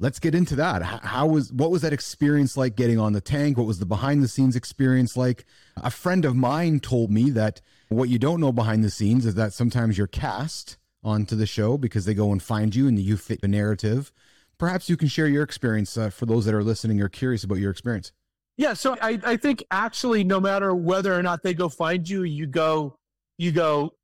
[0.00, 0.82] let's get into that.
[0.82, 3.56] How was what was that experience like getting on the tank?
[3.56, 5.44] What was the behind the scenes experience like?
[5.76, 9.36] A friend of mine told me that what you don't know behind the scenes is
[9.36, 13.16] that sometimes you're cast onto the show because they go and find you and you
[13.16, 14.12] fit the narrative
[14.60, 17.56] perhaps you can share your experience uh, for those that are listening or curious about
[17.56, 18.12] your experience.
[18.56, 22.22] Yeah, so I, I think actually, no matter whether or not they go find you,
[22.22, 22.98] you go,
[23.38, 23.94] you go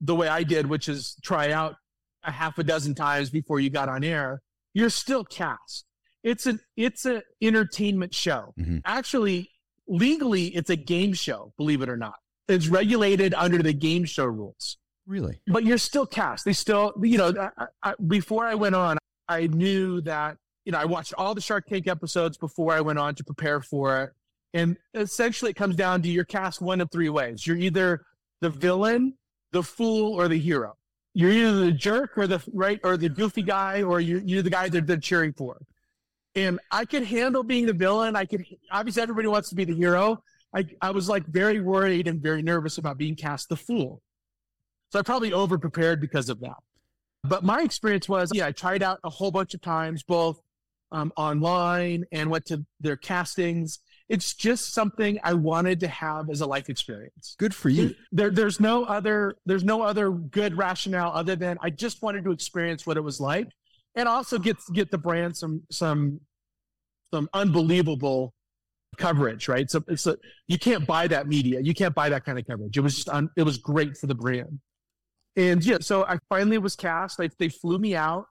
[0.00, 1.76] the way I did, which is try out
[2.24, 4.40] a half a dozen times before you got on air.
[4.76, 5.86] You're still cast.
[6.22, 8.52] It's an it's an entertainment show.
[8.60, 8.78] Mm-hmm.
[8.84, 9.48] Actually,
[9.88, 11.54] legally, it's a game show.
[11.56, 14.76] Believe it or not, it's regulated under the game show rules.
[15.06, 15.40] Really?
[15.46, 16.44] But you're still cast.
[16.44, 20.36] They still, you know, I, I, before I went on, I knew that,
[20.66, 23.62] you know, I watched all the Shark Tank episodes before I went on to prepare
[23.62, 24.10] for it.
[24.52, 27.46] And essentially, it comes down to you're cast one of three ways.
[27.46, 28.04] You're either
[28.42, 29.14] the villain,
[29.52, 30.76] the fool, or the hero.
[31.16, 34.50] You're either the jerk or the right or the goofy guy, or you're, you're the
[34.50, 35.62] guy that they're cheering for.
[36.34, 38.14] And I could handle being the villain.
[38.14, 40.22] I could obviously everybody wants to be the hero.
[40.54, 44.02] I, I was like very worried and very nervous about being cast the fool.
[44.92, 46.58] So I probably over prepared because of that.
[47.24, 50.38] But my experience was, yeah, I tried out a whole bunch of times, both
[50.92, 53.78] um, online and went to their castings.
[54.08, 57.34] It's just something I wanted to have as a life experience.
[57.38, 57.94] Good for you.
[58.12, 62.30] There, there's no other, there's no other good rationale other than I just wanted to
[62.30, 63.48] experience what it was like,
[63.96, 66.20] and also get get the brand some some
[67.12, 68.32] some unbelievable
[68.96, 69.68] coverage, right?
[69.70, 70.16] So it's a,
[70.46, 72.76] you can't buy that media, you can't buy that kind of coverage.
[72.78, 74.60] It was just un, it was great for the brand.
[75.36, 77.18] And yeah, so I finally was cast.
[77.18, 78.26] Like they flew me out,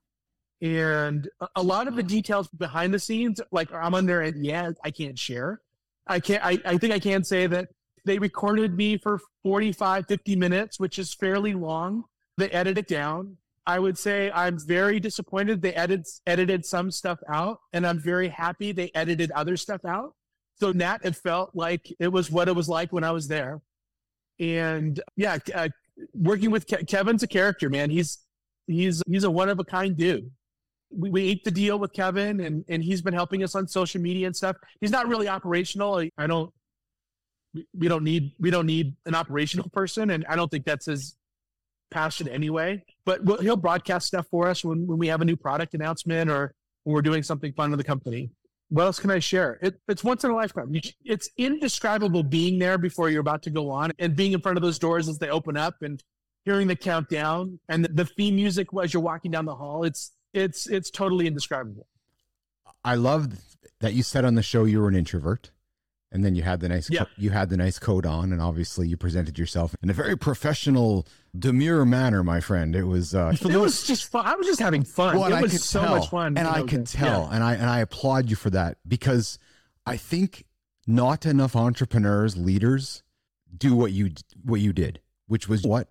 [0.62, 4.72] and a lot of the details behind the scenes, like I'm on there, and yeah,
[4.84, 5.60] I can't share.
[6.08, 6.44] I can't.
[6.44, 7.70] I, I think I can say that
[8.06, 12.04] they recorded me for 45, 50 minutes, which is fairly long.
[12.38, 13.38] They edited it down.
[13.68, 18.28] I would say I'm very disappointed they edited edited some stuff out, and I'm very
[18.28, 20.14] happy they edited other stuff out.
[20.60, 23.62] So Nat, it felt like it was what it was like when I was there.
[24.40, 25.70] And yeah, uh,
[26.14, 27.90] working with Ke- Kevin's a character, man.
[27.90, 28.20] He's
[28.68, 30.30] he's he's a one of a kind dude.
[30.98, 34.02] We, we ate the deal with Kevin, and and he's been helping us on social
[34.02, 34.56] media and stuff.
[34.82, 36.04] He's not really operational.
[36.18, 36.52] I don't.
[37.78, 41.16] We don't need we don't need an operational person, and I don't think that's his
[41.92, 42.84] passion anyway.
[43.06, 46.30] But we'll, he'll broadcast stuff for us when, when we have a new product announcement
[46.30, 46.54] or
[46.84, 48.32] when we're doing something fun in the company.
[48.70, 49.60] What else can I share?
[49.62, 50.74] It, it's once in a lifetime.
[51.04, 54.64] It's indescribable being there before you're about to go on and being in front of
[54.64, 56.04] those doors as they open up and
[56.46, 59.84] hearing the countdown and the theme music as you're walking down the hall.
[59.84, 61.88] It's it's it's totally indescribable.
[62.84, 63.28] I love
[63.80, 65.52] that you said on the show you were an introvert
[66.12, 67.06] and then you had the nice Yeah.
[67.06, 70.16] co- you had the nice coat on and obviously you presented yourself in a very
[70.18, 74.26] professional demure manner my friend it was uh It was just fun.
[74.26, 75.18] I was just having fun.
[75.18, 76.38] Well, it I was so tell, much fun.
[76.38, 77.00] and I could yeah.
[77.02, 79.40] tell, and I and I applaud you for that because
[79.86, 80.46] I think
[80.88, 83.02] not enough entrepreneurs, leaders,
[83.58, 84.12] do what you
[84.44, 85.90] what you did, which was what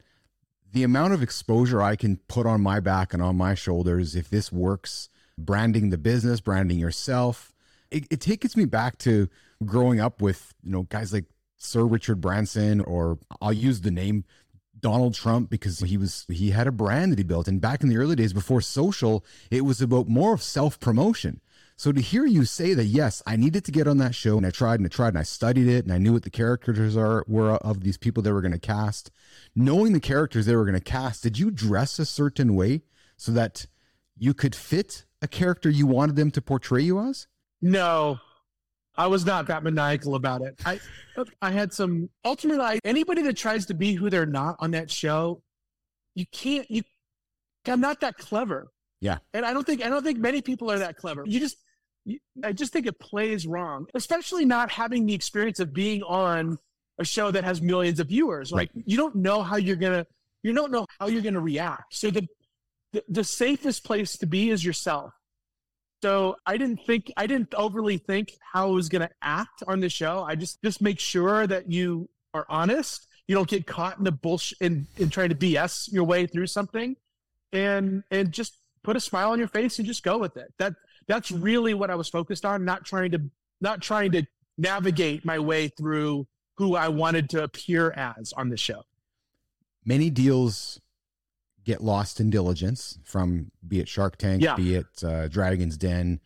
[0.75, 4.29] the amount of exposure I can put on my back and on my shoulders if
[4.29, 5.09] this works.
[5.39, 7.53] Branding the business, branding yourself.
[7.91, 9.29] It, it takes me back to
[9.65, 11.25] growing up with you know guys like
[11.57, 14.25] Sir Richard Branson, or I'll use the name
[14.81, 17.89] Donald Trump because he was he had a brand that he built and back in
[17.89, 21.41] the early days before social it was about more of self-promotion.
[21.77, 24.47] So to hear you say that yes, I needed to get on that show and
[24.47, 26.97] I tried and I tried and I studied it and I knew what the characters
[26.97, 29.11] are were of these people they were going to cast.
[29.57, 32.83] Knowing the characters they were going to cast, did you dress a certain way
[33.17, 33.67] so that
[34.17, 37.27] you could fit a character you wanted them to portray you as?
[37.61, 38.21] No,
[38.97, 40.61] I was not that maniacal about it.
[40.65, 40.79] I
[41.43, 44.91] I had some ultimately I, anybody that tries to be who they're not on that
[44.91, 45.43] show,
[46.15, 46.83] you can't you
[47.67, 48.71] I'm not that clever.
[49.01, 49.19] Yeah.
[49.33, 51.25] And I don't think I don't think many people are that clever.
[51.27, 51.57] You just
[52.43, 56.59] I just think it plays wrong, especially not having the experience of being on
[56.99, 58.53] a show that has millions of viewers.
[58.53, 60.07] Like you don't know how you're gonna
[60.43, 61.95] you don't know how you're gonna react.
[61.95, 62.27] So the
[62.93, 65.13] the, the safest place to be is yourself.
[66.05, 69.81] So I didn't think I didn't overly think how I was going to act on
[69.81, 70.23] the show.
[70.23, 73.07] I just just make sure that you are honest.
[73.27, 76.47] You don't get caught in the bullshit in, in trying to BS your way through
[76.49, 76.97] something,
[77.53, 80.53] and and just put a smile on your face and just go with it.
[80.59, 80.75] That
[81.07, 82.65] that's really what I was focused on.
[82.65, 83.21] Not trying to
[83.61, 84.27] not trying to
[84.59, 88.83] navigate my way through who I wanted to appear as on the show.
[89.85, 90.81] many deals
[91.65, 94.55] get lost in diligence from be it Shark Tank, Yeah.
[94.57, 96.21] be it uh, Dragon's Den.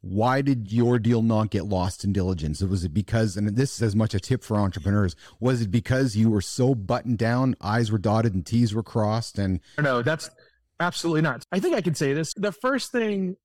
[0.00, 2.60] Why did your deal not get lost in diligence?
[2.62, 6.14] Was it because, and this is as much a tip for entrepreneurs, was it because
[6.14, 9.38] you were so buttoned down, I's were dotted and T's were crossed?
[9.38, 10.28] And No, that's
[10.78, 11.42] absolutely not.
[11.52, 12.34] I think I can say this.
[12.34, 13.36] The first thing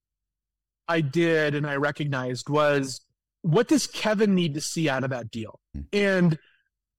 [0.89, 3.01] I did and I recognized was
[3.41, 5.59] what does Kevin need to see out of that deal?
[5.73, 5.81] Hmm.
[5.93, 6.39] And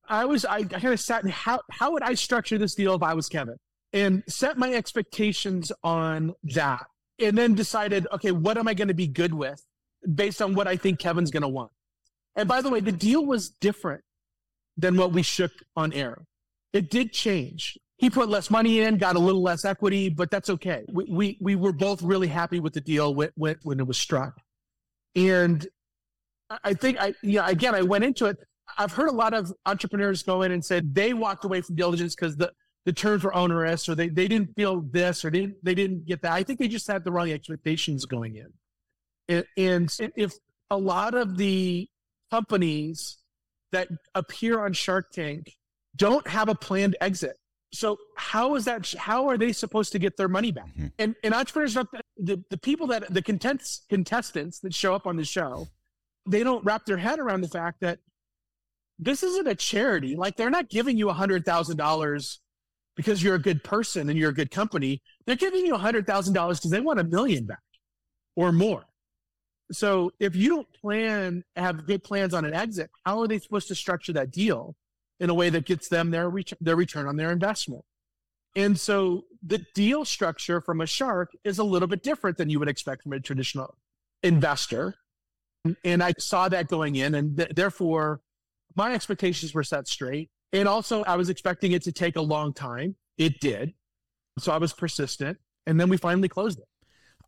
[0.09, 2.95] I was I, I kind of sat and how how would I structure this deal
[2.95, 3.57] if I was Kevin?
[3.93, 6.87] And set my expectations on that.
[7.19, 9.63] And then decided, okay, what am I going to be good with
[10.15, 11.71] based on what I think Kevin's going to want?
[12.35, 14.03] And by the way, the deal was different
[14.79, 16.25] than what we shook on air.
[16.73, 17.77] It did change.
[18.01, 20.85] He put less money in, got a little less equity, but that's okay.
[20.91, 23.99] We we, we were both really happy with the deal when, when, when it was
[23.99, 24.41] struck.
[25.15, 25.67] And
[26.65, 28.39] I- think I yeah again I went into it.
[28.79, 32.15] I've heard a lot of entrepreneurs go in and said they walked away from diligence
[32.15, 32.53] because the
[32.87, 36.07] the terms were onerous or they, they didn't feel this or they didn't, they didn't
[36.07, 36.33] get that.
[36.33, 38.53] I think they just had the wrong expectations going in.
[39.29, 40.33] And, and if
[40.71, 41.89] a lot of the
[42.31, 43.19] companies
[43.73, 45.57] that appear on Shark Tank
[45.95, 47.37] don't have a planned exit.
[47.73, 48.93] So how is that?
[48.99, 50.75] How are they supposed to get their money back?
[50.77, 50.93] Mhm.
[50.99, 55.17] And and entrepreneurs, don't, the the people that the contents contestants that show up on
[55.17, 55.69] the show,
[56.27, 58.01] they don't wrap their head around the fact that
[58.99, 60.17] this isn't a charity.
[60.17, 62.41] Like they're not giving you a hundred thousand dollars
[62.97, 65.01] because you're a good person and you're a good company.
[65.27, 67.63] They're giving you a hundred thousand dollars because they want a million back
[68.37, 68.85] or more.
[69.73, 73.69] So if you don't plan, have good plans on an exit, how are they supposed
[73.69, 74.75] to structure that deal
[75.21, 77.85] in a way that gets them their ret- their return on their investment?
[78.57, 82.59] And so the deal structure from a shark is a little bit different than you
[82.59, 83.77] would expect from a traditional
[84.25, 84.97] investor.
[85.85, 88.23] And I saw that going in, and th- therefore
[88.75, 90.31] my expectations were set straight.
[90.53, 92.97] And also, I was expecting it to take a long time.
[93.19, 93.75] It did.
[94.39, 95.39] So I was persistent.
[95.67, 96.65] And then we finally closed it.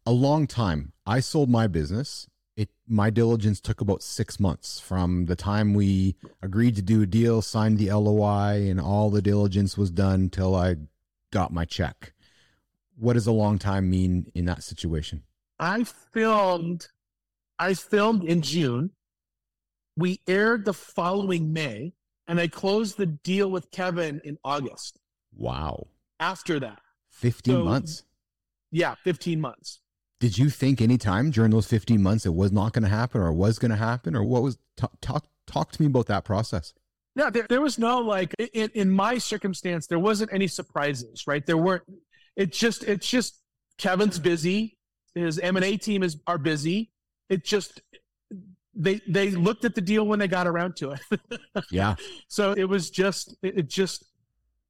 [0.06, 0.92] a long time.
[1.06, 2.26] I sold my business.
[2.62, 7.06] It my diligence took about six months from the time we agreed to do a
[7.06, 10.76] deal, signed the LOI, and all the diligence was done till I
[11.32, 12.12] got my check.
[12.96, 15.22] What does a long time mean in that situation?
[15.58, 16.88] I filmed,
[17.58, 18.90] I filmed in June.
[19.96, 21.94] We aired the following May,
[22.28, 24.98] and I closed the deal with Kevin in August.
[25.34, 25.86] Wow,
[26.20, 28.04] After that, fifteen So- months.
[28.70, 29.80] yeah, 15 months.
[30.22, 33.20] Did you think any time during those fifteen months it was not going to happen,
[33.20, 34.56] or was going to happen, or what was?
[34.76, 36.74] Talk, talk talk to me about that process.
[37.16, 41.44] no there, there was no like in, in my circumstance, there wasn't any surprises, right?
[41.44, 41.82] There weren't.
[42.36, 43.40] It's just it's just
[43.78, 44.78] Kevin's busy.
[45.16, 46.92] his M and A team is are busy.
[47.28, 47.80] It just
[48.76, 51.20] they they looked at the deal when they got around to it.
[51.72, 51.96] yeah.
[52.28, 54.04] So it was just it just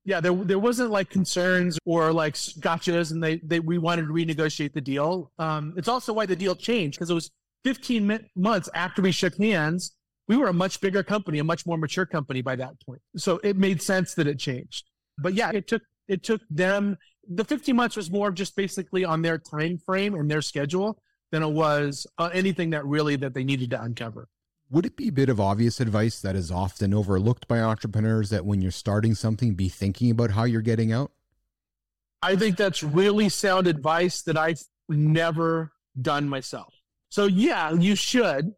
[0.05, 4.13] yeah there there wasn't like concerns or like gotchas and they they we wanted to
[4.13, 5.31] renegotiate the deal.
[5.39, 7.31] Um, it's also why the deal changed because it was
[7.65, 9.95] 15 mi- months after we shook hands.
[10.29, 13.03] We were a much bigger company, a much more mature company by that point.
[13.17, 14.89] So it made sense that it changed.
[15.19, 16.97] But yeah, it took it took them
[17.29, 21.43] the 15 months was more just basically on their time frame and their schedule than
[21.43, 24.29] it was uh, anything that really that they needed to uncover.
[24.73, 28.47] Would it be a bit of obvious advice that is often overlooked by entrepreneurs that
[28.47, 31.13] when you're starting something, be thinking about how you're getting out?
[32.23, 36.73] I think that's really sound advice that I've never done myself.
[37.11, 38.55] So yeah, you should,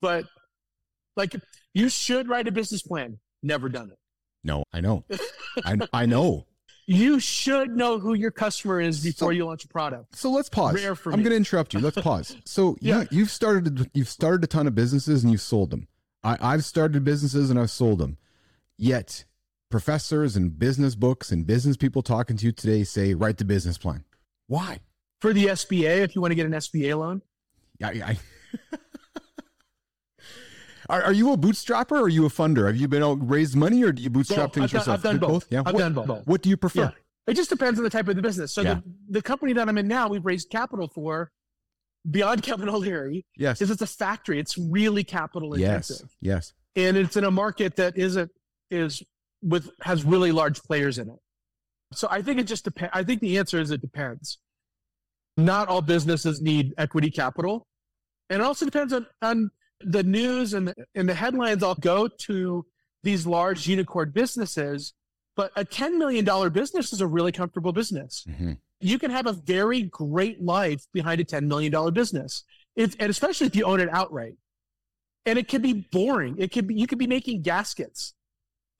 [0.00, 0.26] but
[1.16, 1.34] like
[1.74, 3.18] you should write a business plan.
[3.42, 3.98] Never done it.
[4.44, 5.04] No, I know.
[5.64, 6.46] I, I know
[6.88, 10.16] you should know who your customer is before so, you launch a product.
[10.16, 10.74] So let's pause.
[10.74, 11.80] Rare for I'm going to interrupt you.
[11.80, 12.34] Let's pause.
[12.46, 13.04] So yeah.
[13.10, 15.86] you, have started you've started a ton of businesses and you've sold them.
[16.24, 18.16] I, I've started businesses and I've sold them.
[18.78, 19.26] Yet
[19.70, 23.76] professors and business books and business people talking to you today say write the business
[23.76, 24.04] plan.
[24.46, 24.78] Why?
[25.20, 27.20] For the SBA, if you want to get an SBA loan.
[27.78, 28.18] Yeah, I,
[30.88, 32.66] Are, are you a bootstrapper or are you a funder?
[32.66, 34.96] Have you been out raised money or do you bootstrap things I've done, yourself?
[34.96, 35.30] I've done both.
[35.30, 35.46] both.
[35.50, 36.26] Yeah, I've what, done both.
[36.26, 36.82] What do you prefer?
[36.82, 36.90] Yeah.
[37.26, 38.52] It just depends on the type of the business.
[38.52, 38.74] So yeah.
[38.74, 41.30] the, the company that I'm in now, we've raised capital for
[42.10, 43.26] beyond Kevin O'Leary.
[43.36, 43.58] Yes.
[43.58, 44.38] Because it's a factory.
[44.38, 46.08] It's really capital intensive.
[46.20, 46.52] Yes.
[46.76, 46.86] Yes.
[46.86, 48.30] And it's in a market that isn't
[48.70, 49.02] is
[49.42, 51.18] with has really large players in it.
[51.92, 52.92] So I think it just depends.
[52.94, 54.38] I think the answer is it depends.
[55.36, 57.66] Not all businesses need equity capital.
[58.30, 62.08] And it also depends on, on the news and the, and the headlines all go
[62.08, 62.66] to
[63.02, 64.94] these large unicorn businesses,
[65.36, 68.24] but a $10 million business is a really comfortable business.
[68.28, 68.52] Mm-hmm.
[68.80, 72.44] You can have a very great life behind a $10 million business.
[72.76, 74.34] It's, and especially if you own it outright.
[75.26, 76.36] And it can be boring.
[76.38, 78.14] It could be, you could be making gaskets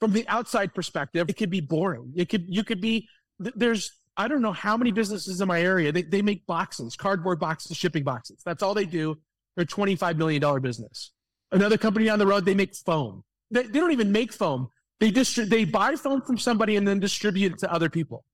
[0.01, 1.29] from the outside perspective.
[1.29, 2.13] It could be boring.
[2.17, 3.09] It could, you could be,
[3.39, 7.39] there's, I don't know how many businesses in my area, they, they make boxes, cardboard
[7.39, 8.41] boxes, shipping boxes.
[8.45, 9.19] That's all they do.
[9.59, 11.11] They're a $25 million business.
[11.51, 13.25] Another company down the road, they make foam.
[13.51, 14.69] They, they don't even make foam.
[15.01, 18.25] They distri- they buy foam from somebody and then distribute it to other people.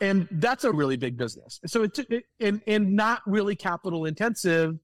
[0.00, 1.60] And that's a really big business.
[1.66, 4.78] So it's it, and, and not really capital intensive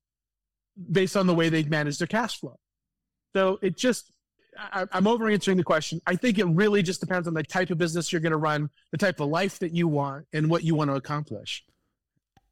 [0.92, 2.58] based on the way they manage their cash flow.
[3.32, 4.12] So it just,
[4.58, 5.98] I, I'm over answering the question.
[6.06, 8.68] I think it really just depends on the type of business you're going to run,
[8.90, 11.64] the type of life that you want, and what you want to accomplish.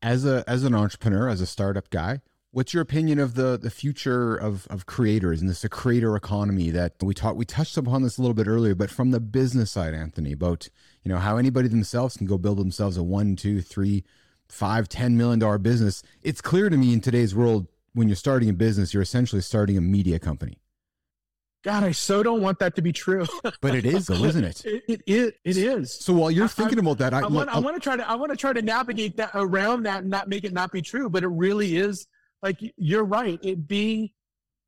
[0.01, 2.23] As a as an entrepreneur, as a startup guy,
[2.53, 6.93] What's your opinion of the the future of, of creators and this creator economy that
[7.03, 9.95] we talked we touched upon this a little bit earlier, but from the business side,
[9.95, 10.69] Anthony, about
[11.03, 14.05] you know how anybody themselves can go build themselves a one, two, three,
[14.51, 16.03] five, ten million dollar business.
[16.23, 19.79] It's clear to me in today's world when you're starting a business, you're essentially starting
[19.79, 20.59] a media company.
[21.65, 23.25] God, I so don't want that to be true.
[23.61, 24.65] but it is, though, isn't it?
[24.65, 25.33] it, it is.
[25.45, 25.95] It is.
[25.95, 28.09] So while you're thinking I, about that, I, I, want, I want to try to
[28.09, 30.83] I want to try to navigate that around that and not make it not be
[30.83, 31.09] true.
[31.09, 32.09] But it really is
[32.43, 33.39] like you're right.
[33.43, 34.11] It being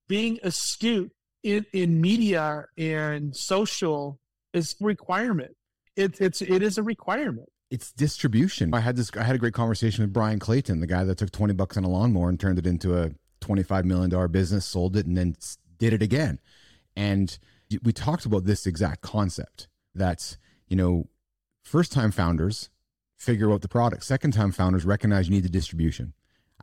[0.09, 4.21] being astute in, in media and social
[4.53, 5.57] is requirement.
[5.97, 7.49] It, it's it is a requirement.
[7.71, 8.73] It's distribution.
[8.75, 9.11] I had this.
[9.19, 11.85] I had a great conversation with Brian Clayton, the guy that took twenty bucks on
[11.85, 13.11] a lawnmower and turned it into a
[13.41, 15.37] twenty-five million dollar business, sold it, and then
[15.79, 16.39] did it again.
[16.97, 17.37] And
[17.83, 19.69] we talked about this exact concept.
[19.95, 20.37] That's
[20.69, 21.09] you know,
[21.63, 22.71] first-time founders
[23.17, 24.05] figure out the product.
[24.05, 26.13] Second-time founders recognize you need the distribution.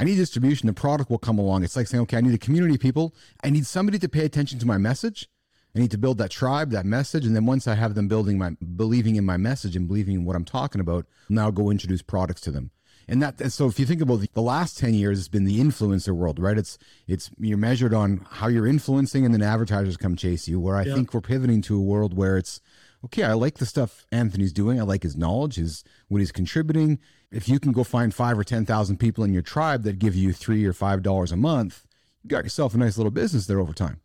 [0.02, 0.66] I need distribution.
[0.66, 1.64] The product will come along.
[1.64, 3.14] It's like saying, okay, I need a community of people.
[3.44, 5.30] I need somebody to pay attention to my message.
[5.76, 7.24] I need to build that tribe, that message.
[7.24, 10.26] And then once I have them building my, believing in my message and believing in
[10.26, 12.72] what I'm talking about, now go introduce products to them.
[13.08, 15.46] And that, and so if you think about the, the last 10 years, it's been
[15.46, 16.58] the influencer world, right?
[16.58, 20.60] It's, it's, you're measured on how you're influencing and then advertisers come chase you.
[20.60, 20.96] Where I yeah.
[20.96, 22.60] think we're pivoting to a world where it's,
[23.06, 24.80] okay, I like the stuff Anthony's doing.
[24.80, 26.98] I like his knowledge, his, what he's contributing
[27.32, 30.34] if you can go find five or 10,000 people in your tribe that give you
[30.34, 31.86] three or five dollars a month,
[32.24, 34.02] you got yourself a nice little business there over time.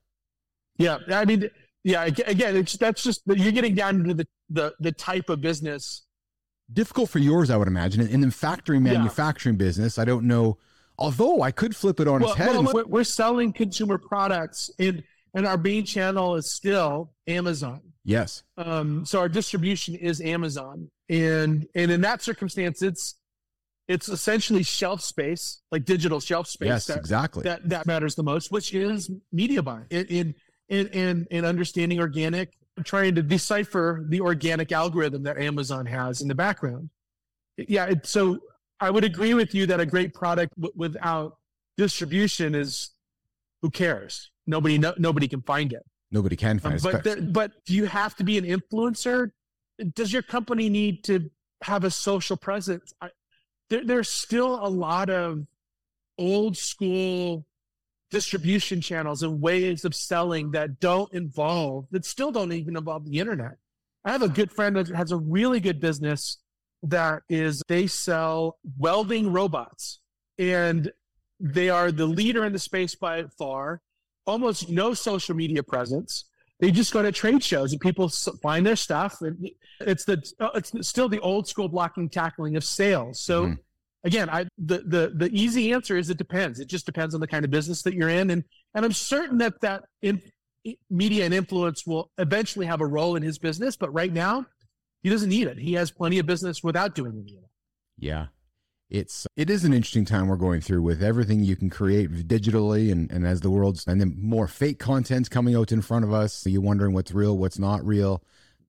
[0.78, 0.98] Yeah.
[1.08, 1.50] I mean,
[1.82, 6.04] yeah, again, it's, that's just, you're getting down to the, the, the type of business.
[6.72, 8.00] Difficult for yours, I would imagine.
[8.00, 9.66] And in factory manufacturing yeah.
[9.66, 10.58] business, I don't know,
[10.98, 12.48] although I could flip it on well, its head.
[12.50, 15.02] Well, we're, we're selling consumer products and,
[15.34, 17.80] and our main channel is still Amazon.
[18.06, 18.44] Yes.
[18.56, 23.14] Um, so our distribution is Amazon and and in that circumstance it's
[23.86, 28.24] it's essentially shelf space like digital shelf space yes that, exactly that that matters the
[28.24, 30.34] most which is media buying in
[30.68, 36.26] in in, in understanding organic trying to decipher the organic algorithm that amazon has in
[36.26, 36.90] the background
[37.56, 38.40] yeah it, so
[38.80, 41.38] I would agree with you that a great product w- without
[41.76, 42.90] distribution is
[43.62, 44.30] who cares?
[44.46, 45.82] Nobody, no, nobody can find it.
[46.16, 46.82] Nobody can find Um, it.
[46.94, 49.32] but there, but do you have to be an influencer?
[49.94, 51.28] Does your company need to
[51.62, 52.94] have a social presence?
[53.02, 53.10] I,
[53.68, 55.46] there, there's still a lot of
[56.16, 57.44] old school
[58.10, 63.18] distribution channels and ways of selling that don't involve that still don't even involve the
[63.18, 63.58] internet.
[64.02, 66.38] I have a good friend that has a really good business
[66.84, 70.00] that is they sell welding robots
[70.38, 70.90] and
[71.40, 73.82] they are the leader in the space by far
[74.26, 76.24] almost no social media presence.
[76.60, 78.08] They just go to trade shows and people
[78.42, 79.20] find their stuff.
[79.20, 79.48] And
[79.80, 83.20] it's the uh, it's still the old school blocking tackling of sales.
[83.20, 83.58] So Mhm.
[84.04, 86.58] again i the, the the easy answer is it depends.
[86.60, 88.30] It just depends on the kind of business that you're in.
[88.30, 88.42] And
[88.74, 90.20] and i'm certain that that in,
[90.90, 94.44] media and influence will eventually have a role in his business but right now
[95.02, 95.58] he doesn't need it.
[95.58, 97.50] He has plenty of business without doing any of it
[97.98, 98.26] Yeah.
[98.88, 102.92] It's it is an interesting time we're going through with everything you can create digitally
[102.92, 106.12] and, and as the world's and then more fake content's coming out in front of
[106.12, 106.46] us.
[106.46, 108.22] You're wondering what's real, what's not real.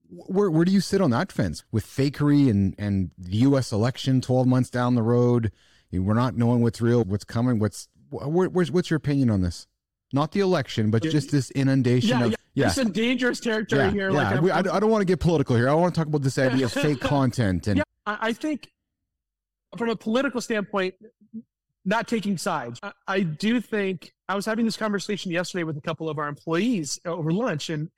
[0.09, 4.19] Where where do you sit on that fence with fakery and, and the US election
[4.21, 5.51] twelve months down the road?
[5.91, 9.67] We're not knowing what's real, what's coming, what's where, where's what's your opinion on this?
[10.13, 12.67] Not the election, but just this inundation yeah, of yeah.
[12.67, 14.09] It's in dangerous territory Yeah, here.
[14.09, 14.31] yeah.
[14.31, 15.69] Like We- uh, I, I'm- don't- want to get political here.
[15.69, 18.71] I want to talk about this idea of fake content and Yeah, I, I think
[19.77, 20.95] from a political standpoint,
[21.85, 25.81] not taking sides, I, I do think I was having this conversation yesterday with a
[25.81, 27.89] couple of our employees over lunch, and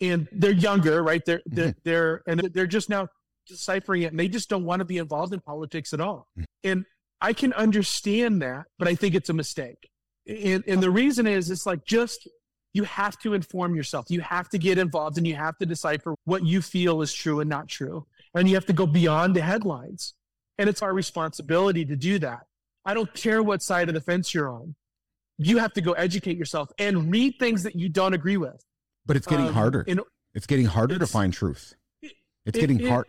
[0.00, 1.22] and they're younger, right?
[1.24, 1.54] They're mm-hmm.
[1.54, 3.08] they're, they're and they're just now
[3.46, 6.28] deciphering it, and they just don't want to be involved in politics at all.
[6.38, 6.44] Mm-hmm.
[6.64, 6.84] And
[7.20, 9.90] I can understand that, but I think it's a mistake.
[10.26, 12.28] And and the reason is, it's like just
[12.72, 14.06] you have to inform yourself.
[14.08, 17.40] You have to get involved, and you have to decipher what you feel is true
[17.40, 20.14] and not true and you have to go beyond the headlines.
[20.58, 22.40] And it's our responsibility to do that.
[22.84, 24.74] I don't care what side of the fence you're on.
[25.38, 28.60] You have to go educate yourself and read things that you don't agree with.
[29.06, 29.84] but it's getting Um, harder.
[29.88, 30.00] and
[30.34, 31.72] It's getting harder to find truth.
[32.02, 32.12] it-
[32.44, 33.06] It's it- getting it- hard.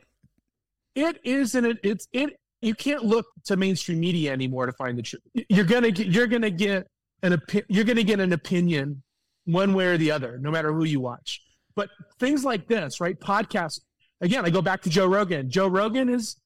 [0.96, 2.38] It is and it, it's it.
[2.62, 5.22] You can't look to mainstream media anymore to find the truth.
[5.50, 6.88] You're gonna get you're gonna get
[7.24, 9.04] an opi- you're gonna get an opinion
[9.46, 11.42] one way or the other, no matter who you watch.
[11.76, 11.90] But
[12.20, 13.20] things like this, right?
[13.20, 13.82] Podcasts.
[14.22, 15.50] Again, I go back to Joe Rogan.
[15.50, 16.38] Joe Rogan is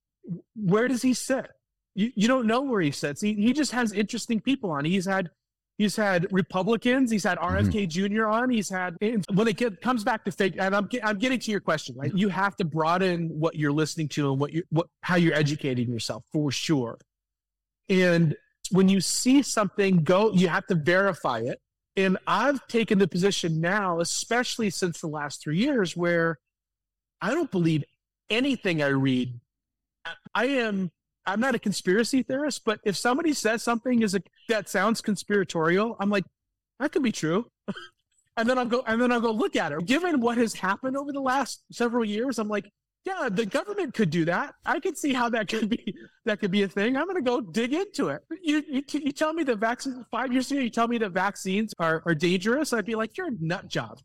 [0.55, 1.47] where does he sit?
[1.95, 3.21] You you don't know where he sits.
[3.21, 4.85] He he just has interesting people on.
[4.85, 5.29] He's had
[5.77, 7.11] he's had Republicans.
[7.11, 7.69] He's had mm-hmm.
[7.69, 8.27] RFK Jr.
[8.27, 8.49] on.
[8.49, 8.97] He's had
[9.33, 10.55] when it get, comes back to fake.
[10.57, 11.95] And I'm I'm getting to your question.
[11.95, 12.09] Right?
[12.09, 12.17] Mm-hmm.
[12.17, 15.91] You have to broaden what you're listening to and what you what how you're educating
[15.91, 16.97] yourself for sure.
[17.89, 18.35] And
[18.71, 21.59] when you see something go, you have to verify it.
[21.95, 26.39] And I've taken the position now, especially since the last three years, where
[27.21, 27.83] I don't believe
[28.29, 29.39] anything I read.
[30.33, 30.91] I- am
[31.25, 35.95] I'm not a conspiracy theorist, but if somebody says something is a, that sounds conspiratorial,
[35.99, 36.25] I'm like,
[36.79, 37.49] that could be true.
[38.37, 39.85] and then I'll go and then I'll go look at it.
[39.85, 42.69] Given what has happened over the last several years, I'm like,
[43.05, 44.55] yeah, the government could do that.
[44.65, 45.95] I could see how that could be
[46.25, 46.97] that could be a thing.
[46.97, 48.21] I'm going to go dig into it.
[48.41, 51.73] You, you you tell me the vaccine five years ago, you tell me that vaccines
[51.79, 52.73] are are dangerous.
[52.73, 53.99] I'd be like, you're a nut job.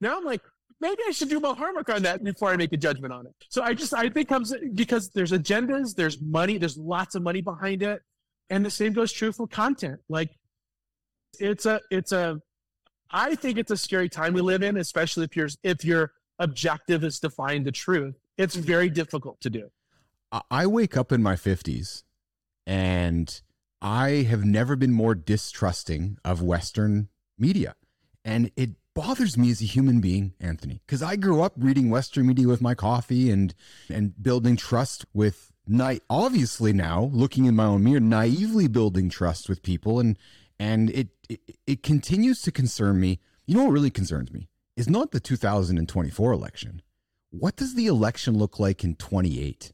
[0.00, 0.42] Now I'm like,
[0.80, 3.34] maybe I should do my homework on that before I make a judgment on it.
[3.48, 7.40] So I just I think comes because there's agendas, there's money, there's lots of money
[7.40, 8.02] behind it,
[8.48, 10.00] and the same goes true for content.
[10.08, 10.30] Like
[11.38, 12.40] it's a it's a
[13.10, 17.04] I think it's a scary time we live in, especially if your if your objective
[17.04, 18.14] is to find the truth.
[18.38, 18.66] It's mm-hmm.
[18.66, 19.70] very difficult to do.
[20.32, 22.04] I- I wake up in my 50s
[22.66, 23.40] and
[23.82, 27.08] I have never been more distrusting of Western
[27.38, 27.74] media.
[28.24, 32.26] And it bothers me as a human being, Anthony, because I grew up reading Western
[32.26, 33.54] media with my coffee and
[33.88, 39.48] and building trust with na- obviously now looking in my own mirror, naively building trust
[39.48, 40.18] with people and
[40.58, 43.20] and it, it it continues to concern me.
[43.46, 46.82] You know what really concerns me is not the 2024 election.
[47.30, 49.72] What does the election look like in 28?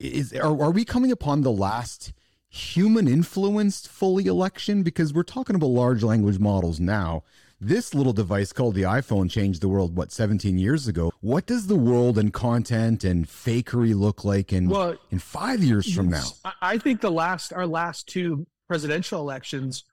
[0.00, 2.12] is are, are we coming upon the last
[2.48, 7.22] human influenced fully election because we're talking about large language models now
[7.66, 11.12] this little device called the iphone changed the world what 17 years ago?
[11.20, 15.92] What does the world and content and fakery look like in Well, in five years
[15.92, 16.24] from now?
[16.60, 19.84] I- think the last our last two presidential elections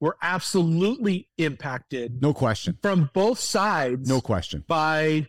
[0.00, 2.76] were absolutely impacted no question.
[2.82, 4.64] from both sides no question.
[4.66, 5.28] by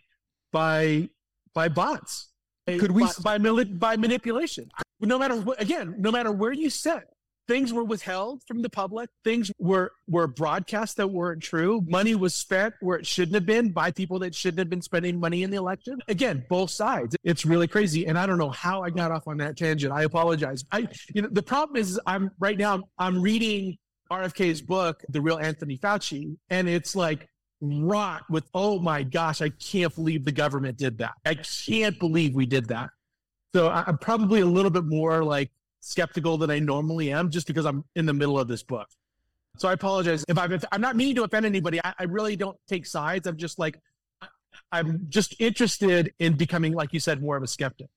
[0.52, 1.08] by
[1.54, 2.30] by bots.
[2.66, 4.70] Could we by by, by manipulation?
[5.00, 7.04] No matter what, again, no matter where you sit,
[7.46, 9.10] things were withheld from the public.
[9.22, 11.82] Things were were broadcast that weren't true.
[11.86, 15.18] Money was spent where it shouldn't have been by people that shouldn't have been spending
[15.18, 15.98] money in the election.
[16.08, 17.16] Again, both sides.
[17.24, 19.92] It's really crazy, and I don't know how I got off on that tangent.
[19.92, 20.64] I apologize.
[20.72, 23.76] I you know the problem is I'm right now I'm reading
[24.10, 27.28] RFK's book, The Real Anthony Fauci, and it's like
[27.60, 31.12] rot with oh my gosh, I can't believe the government did that.
[31.24, 32.90] I can't believe we did that.
[33.54, 35.50] So I'm probably a little bit more like
[35.84, 38.88] skeptical than I normally am just because I'm in the middle of this book.
[39.56, 41.80] So I apologize if I'm, I'm not meaning to offend anybody.
[41.84, 43.26] I, I really don't take sides.
[43.26, 43.78] I'm just like,
[44.72, 47.88] I'm just interested in becoming, like you said, more of a skeptic.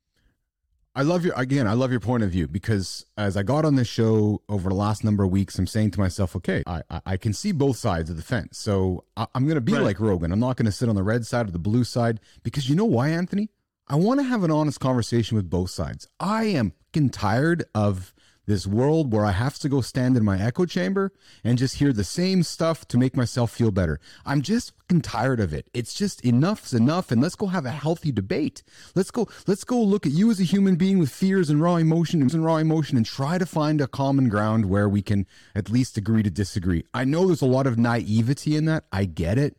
[0.95, 1.67] I love your again.
[1.67, 4.75] I love your point of view because as I got on this show over the
[4.75, 8.09] last number of weeks, I'm saying to myself, okay, I I can see both sides
[8.09, 8.57] of the fence.
[8.57, 9.83] So I, am going to be right.
[9.83, 10.31] like Rogan.
[10.31, 12.75] I'm not going to sit on the red side or the blue side because you
[12.75, 13.49] know why, Anthony?
[13.87, 16.07] I want to have an honest conversation with both sides.
[16.19, 16.73] I am
[17.05, 18.13] tired of
[18.47, 21.11] this world where I have to go stand in my echo chamber
[21.43, 23.99] and just hear the same stuff to make myself feel better.
[24.25, 25.69] I'm just fucking tired of it.
[25.73, 28.63] It's just enough's enough and let's go have a healthy debate.
[28.95, 31.75] Let's go let's go look at you as a human being with fears and raw
[31.75, 35.69] emotions and raw emotion and try to find a common ground where we can at
[35.69, 36.85] least agree to disagree.
[36.93, 38.85] I know there's a lot of naivety in that.
[38.91, 39.57] I get it.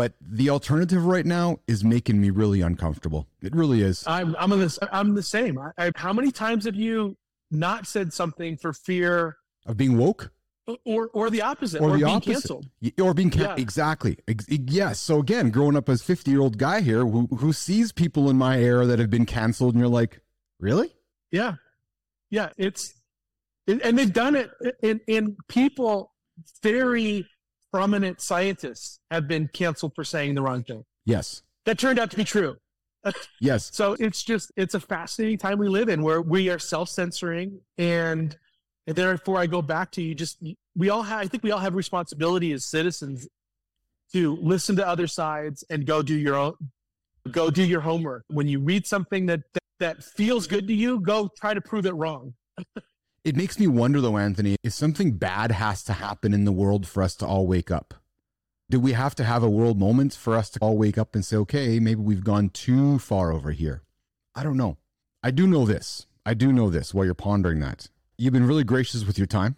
[0.00, 3.26] But the alternative right now is making me really uncomfortable.
[3.42, 4.02] It really is.
[4.06, 5.58] I'm I'm the I'm the same.
[5.58, 7.18] I, I, how many times have you
[7.50, 9.36] not said something for fear
[9.66, 10.30] of being woke?
[10.86, 12.32] Or, or the opposite, or, or the being opposite.
[12.32, 12.66] canceled,
[12.98, 13.58] or being canceled.
[13.58, 13.62] Yeah.
[13.62, 14.16] Exactly.
[14.48, 15.00] Yes.
[15.00, 18.38] So again, growing up as fifty year old guy here, who who sees people in
[18.38, 20.22] my era that have been canceled, and you're like,
[20.58, 20.94] really?
[21.30, 21.56] Yeah,
[22.30, 22.48] yeah.
[22.56, 22.94] It's
[23.66, 24.50] and they've done it
[24.82, 26.14] in in people
[26.62, 27.26] very
[27.72, 30.84] prominent scientists have been canceled for saying the wrong thing.
[31.04, 31.42] Yes.
[31.66, 32.56] That turned out to be true.
[33.40, 33.70] yes.
[33.72, 37.60] So it's just, it's a fascinating time we live in where we are self censoring.
[37.78, 38.36] And,
[38.86, 40.42] therefore, I go back to you just,
[40.76, 43.28] we all have, I think we all have responsibility as citizens
[44.12, 46.54] to listen to other sides and go do your own,
[47.30, 48.24] go do your homework.
[48.28, 51.86] When you read something that, that, that feels good to you, go try to prove
[51.86, 52.34] it wrong.
[53.22, 56.86] It makes me wonder, though, Anthony, if something bad has to happen in the world
[56.86, 57.92] for us to all wake up.
[58.70, 61.24] Do we have to have a world moment for us to all wake up and
[61.24, 63.82] say, okay, maybe we've gone too far over here?
[64.34, 64.78] I don't know.
[65.22, 66.06] I do know this.
[66.24, 67.88] I do know this while you're pondering that.
[68.16, 69.56] You've been really gracious with your time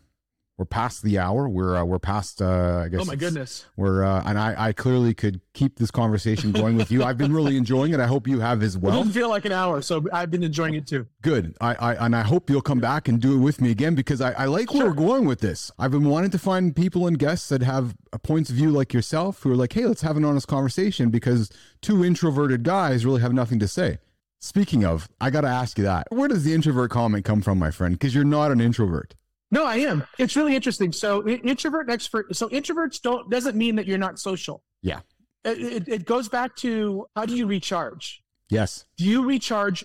[0.59, 1.49] we're past the hour.
[1.49, 2.43] We're uh, we're past.
[2.43, 3.01] Uh, I guess.
[3.01, 3.65] Oh my goodness.
[3.77, 7.03] We're uh, and I, I clearly could keep this conversation going with you.
[7.03, 8.01] I've been really enjoying it.
[8.01, 8.95] I hope you have as well.
[8.95, 11.07] It doesn't feel like an hour, so I've been enjoying it too.
[11.23, 11.57] Good.
[11.61, 14.21] I, I and I hope you'll come back and do it with me again because
[14.21, 14.81] I, I like sure.
[14.81, 15.73] where we're going with this.
[15.79, 19.43] I've been wanting to find people and guests that have points of view like yourself
[19.43, 21.51] who are like, hey, let's have an honest conversation because
[21.81, 23.99] two introverted guys really have nothing to say.
[24.39, 26.09] Speaking of, I got to ask you that.
[26.11, 27.95] Where does the introvert comment come from, my friend?
[27.95, 29.15] Because you're not an introvert.
[29.53, 30.05] No, I am.
[30.19, 30.93] It's really interesting.
[30.93, 32.35] So introvert and extrovert.
[32.35, 34.65] So introverts don't doesn't mean that you're not social.
[34.83, 35.01] Yeah.
[35.45, 38.25] It, it, it goes back to how do you recharge?
[38.49, 38.87] Yes.
[38.97, 39.85] Do you recharge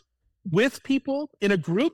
[0.49, 1.93] with people in a group,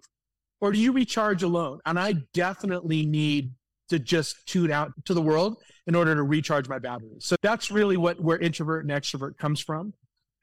[0.61, 1.79] or do you recharge alone?
[1.85, 3.53] And I definitely need
[3.89, 5.57] to just tune out to the world
[5.87, 7.25] in order to recharge my batteries.
[7.25, 9.93] So that's really what where introvert and extrovert comes from.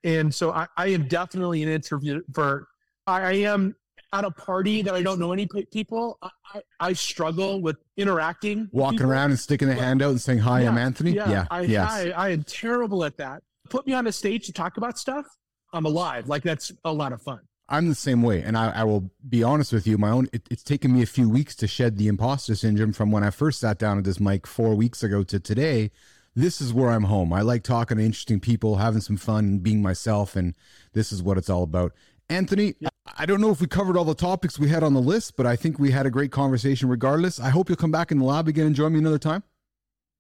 [0.03, 2.67] And so I, I am definitely an introvert.
[3.07, 3.77] I, I am
[4.13, 8.69] at a party that I don't know any people, I, I struggle with interacting.
[8.73, 9.13] Walking people.
[9.13, 11.13] around and sticking a hand out and saying, Hi, yeah, I'm Anthony.
[11.13, 11.31] Yeah.
[11.31, 11.91] yeah I, yes.
[11.91, 13.43] I, I am terrible at that.
[13.69, 15.27] Put me on a stage to talk about stuff.
[15.73, 16.29] I'm alive.
[16.29, 17.41] Like that's a lot of fun.
[17.69, 18.43] I'm the same way.
[18.43, 21.07] And I, I will be honest with you, my own, it, it's taken me a
[21.07, 24.19] few weeks to shed the imposter syndrome from when I first sat down at this
[24.19, 25.93] mic four weeks ago to today.
[26.35, 27.33] This is where I'm home.
[27.33, 30.35] I like talking to interesting people, having some fun, being myself.
[30.35, 30.57] And
[30.95, 31.93] this is what it's all about.
[32.29, 32.90] Anthony, yeah.
[33.07, 35.47] I don't know if we covered all the topics we had on the list, but
[35.47, 37.41] I think we had a great conversation regardless.
[37.41, 39.43] I hope you'll come back in the lab again and join me another time.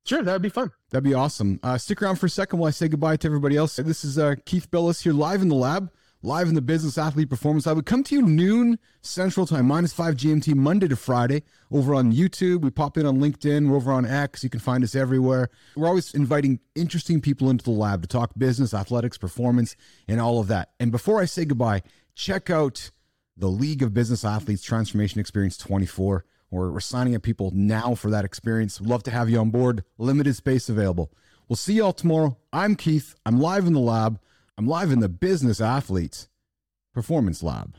[0.04, 0.70] Sure, that would be fun.
[0.90, 1.60] That'd be awesome.
[1.62, 3.76] Uh, stick around for a second while I say goodbye to everybody else.
[3.76, 5.90] This is uh, Keith Bellis here live in the lab,
[6.22, 7.76] live in the Business Athlete Performance Lab.
[7.76, 12.12] We come to you noon Central Time, minus 5 GMT, Monday to Friday, over on
[12.12, 12.62] YouTube.
[12.62, 13.68] We pop in on LinkedIn.
[13.68, 14.42] We're over on X.
[14.42, 15.50] You can find us everywhere.
[15.76, 19.76] We're always inviting interesting people into the lab to talk business, athletics, performance,
[20.08, 20.70] and all of that.
[20.80, 21.82] And before I say goodbye,
[22.20, 22.90] check out
[23.36, 26.24] the League of Business Athletes Transformation Experience 24.
[26.50, 28.80] We're, signing up people now for that experience.
[28.80, 29.84] Love to have you on board.
[29.96, 31.10] Limited space available.
[31.48, 32.36] We'll see y'all tomorrow.
[32.52, 33.14] I'm Keith.
[33.24, 34.20] I'm live in the lab.
[34.58, 36.28] I'm live in the Business Athletes
[36.92, 37.76] Performance Lab.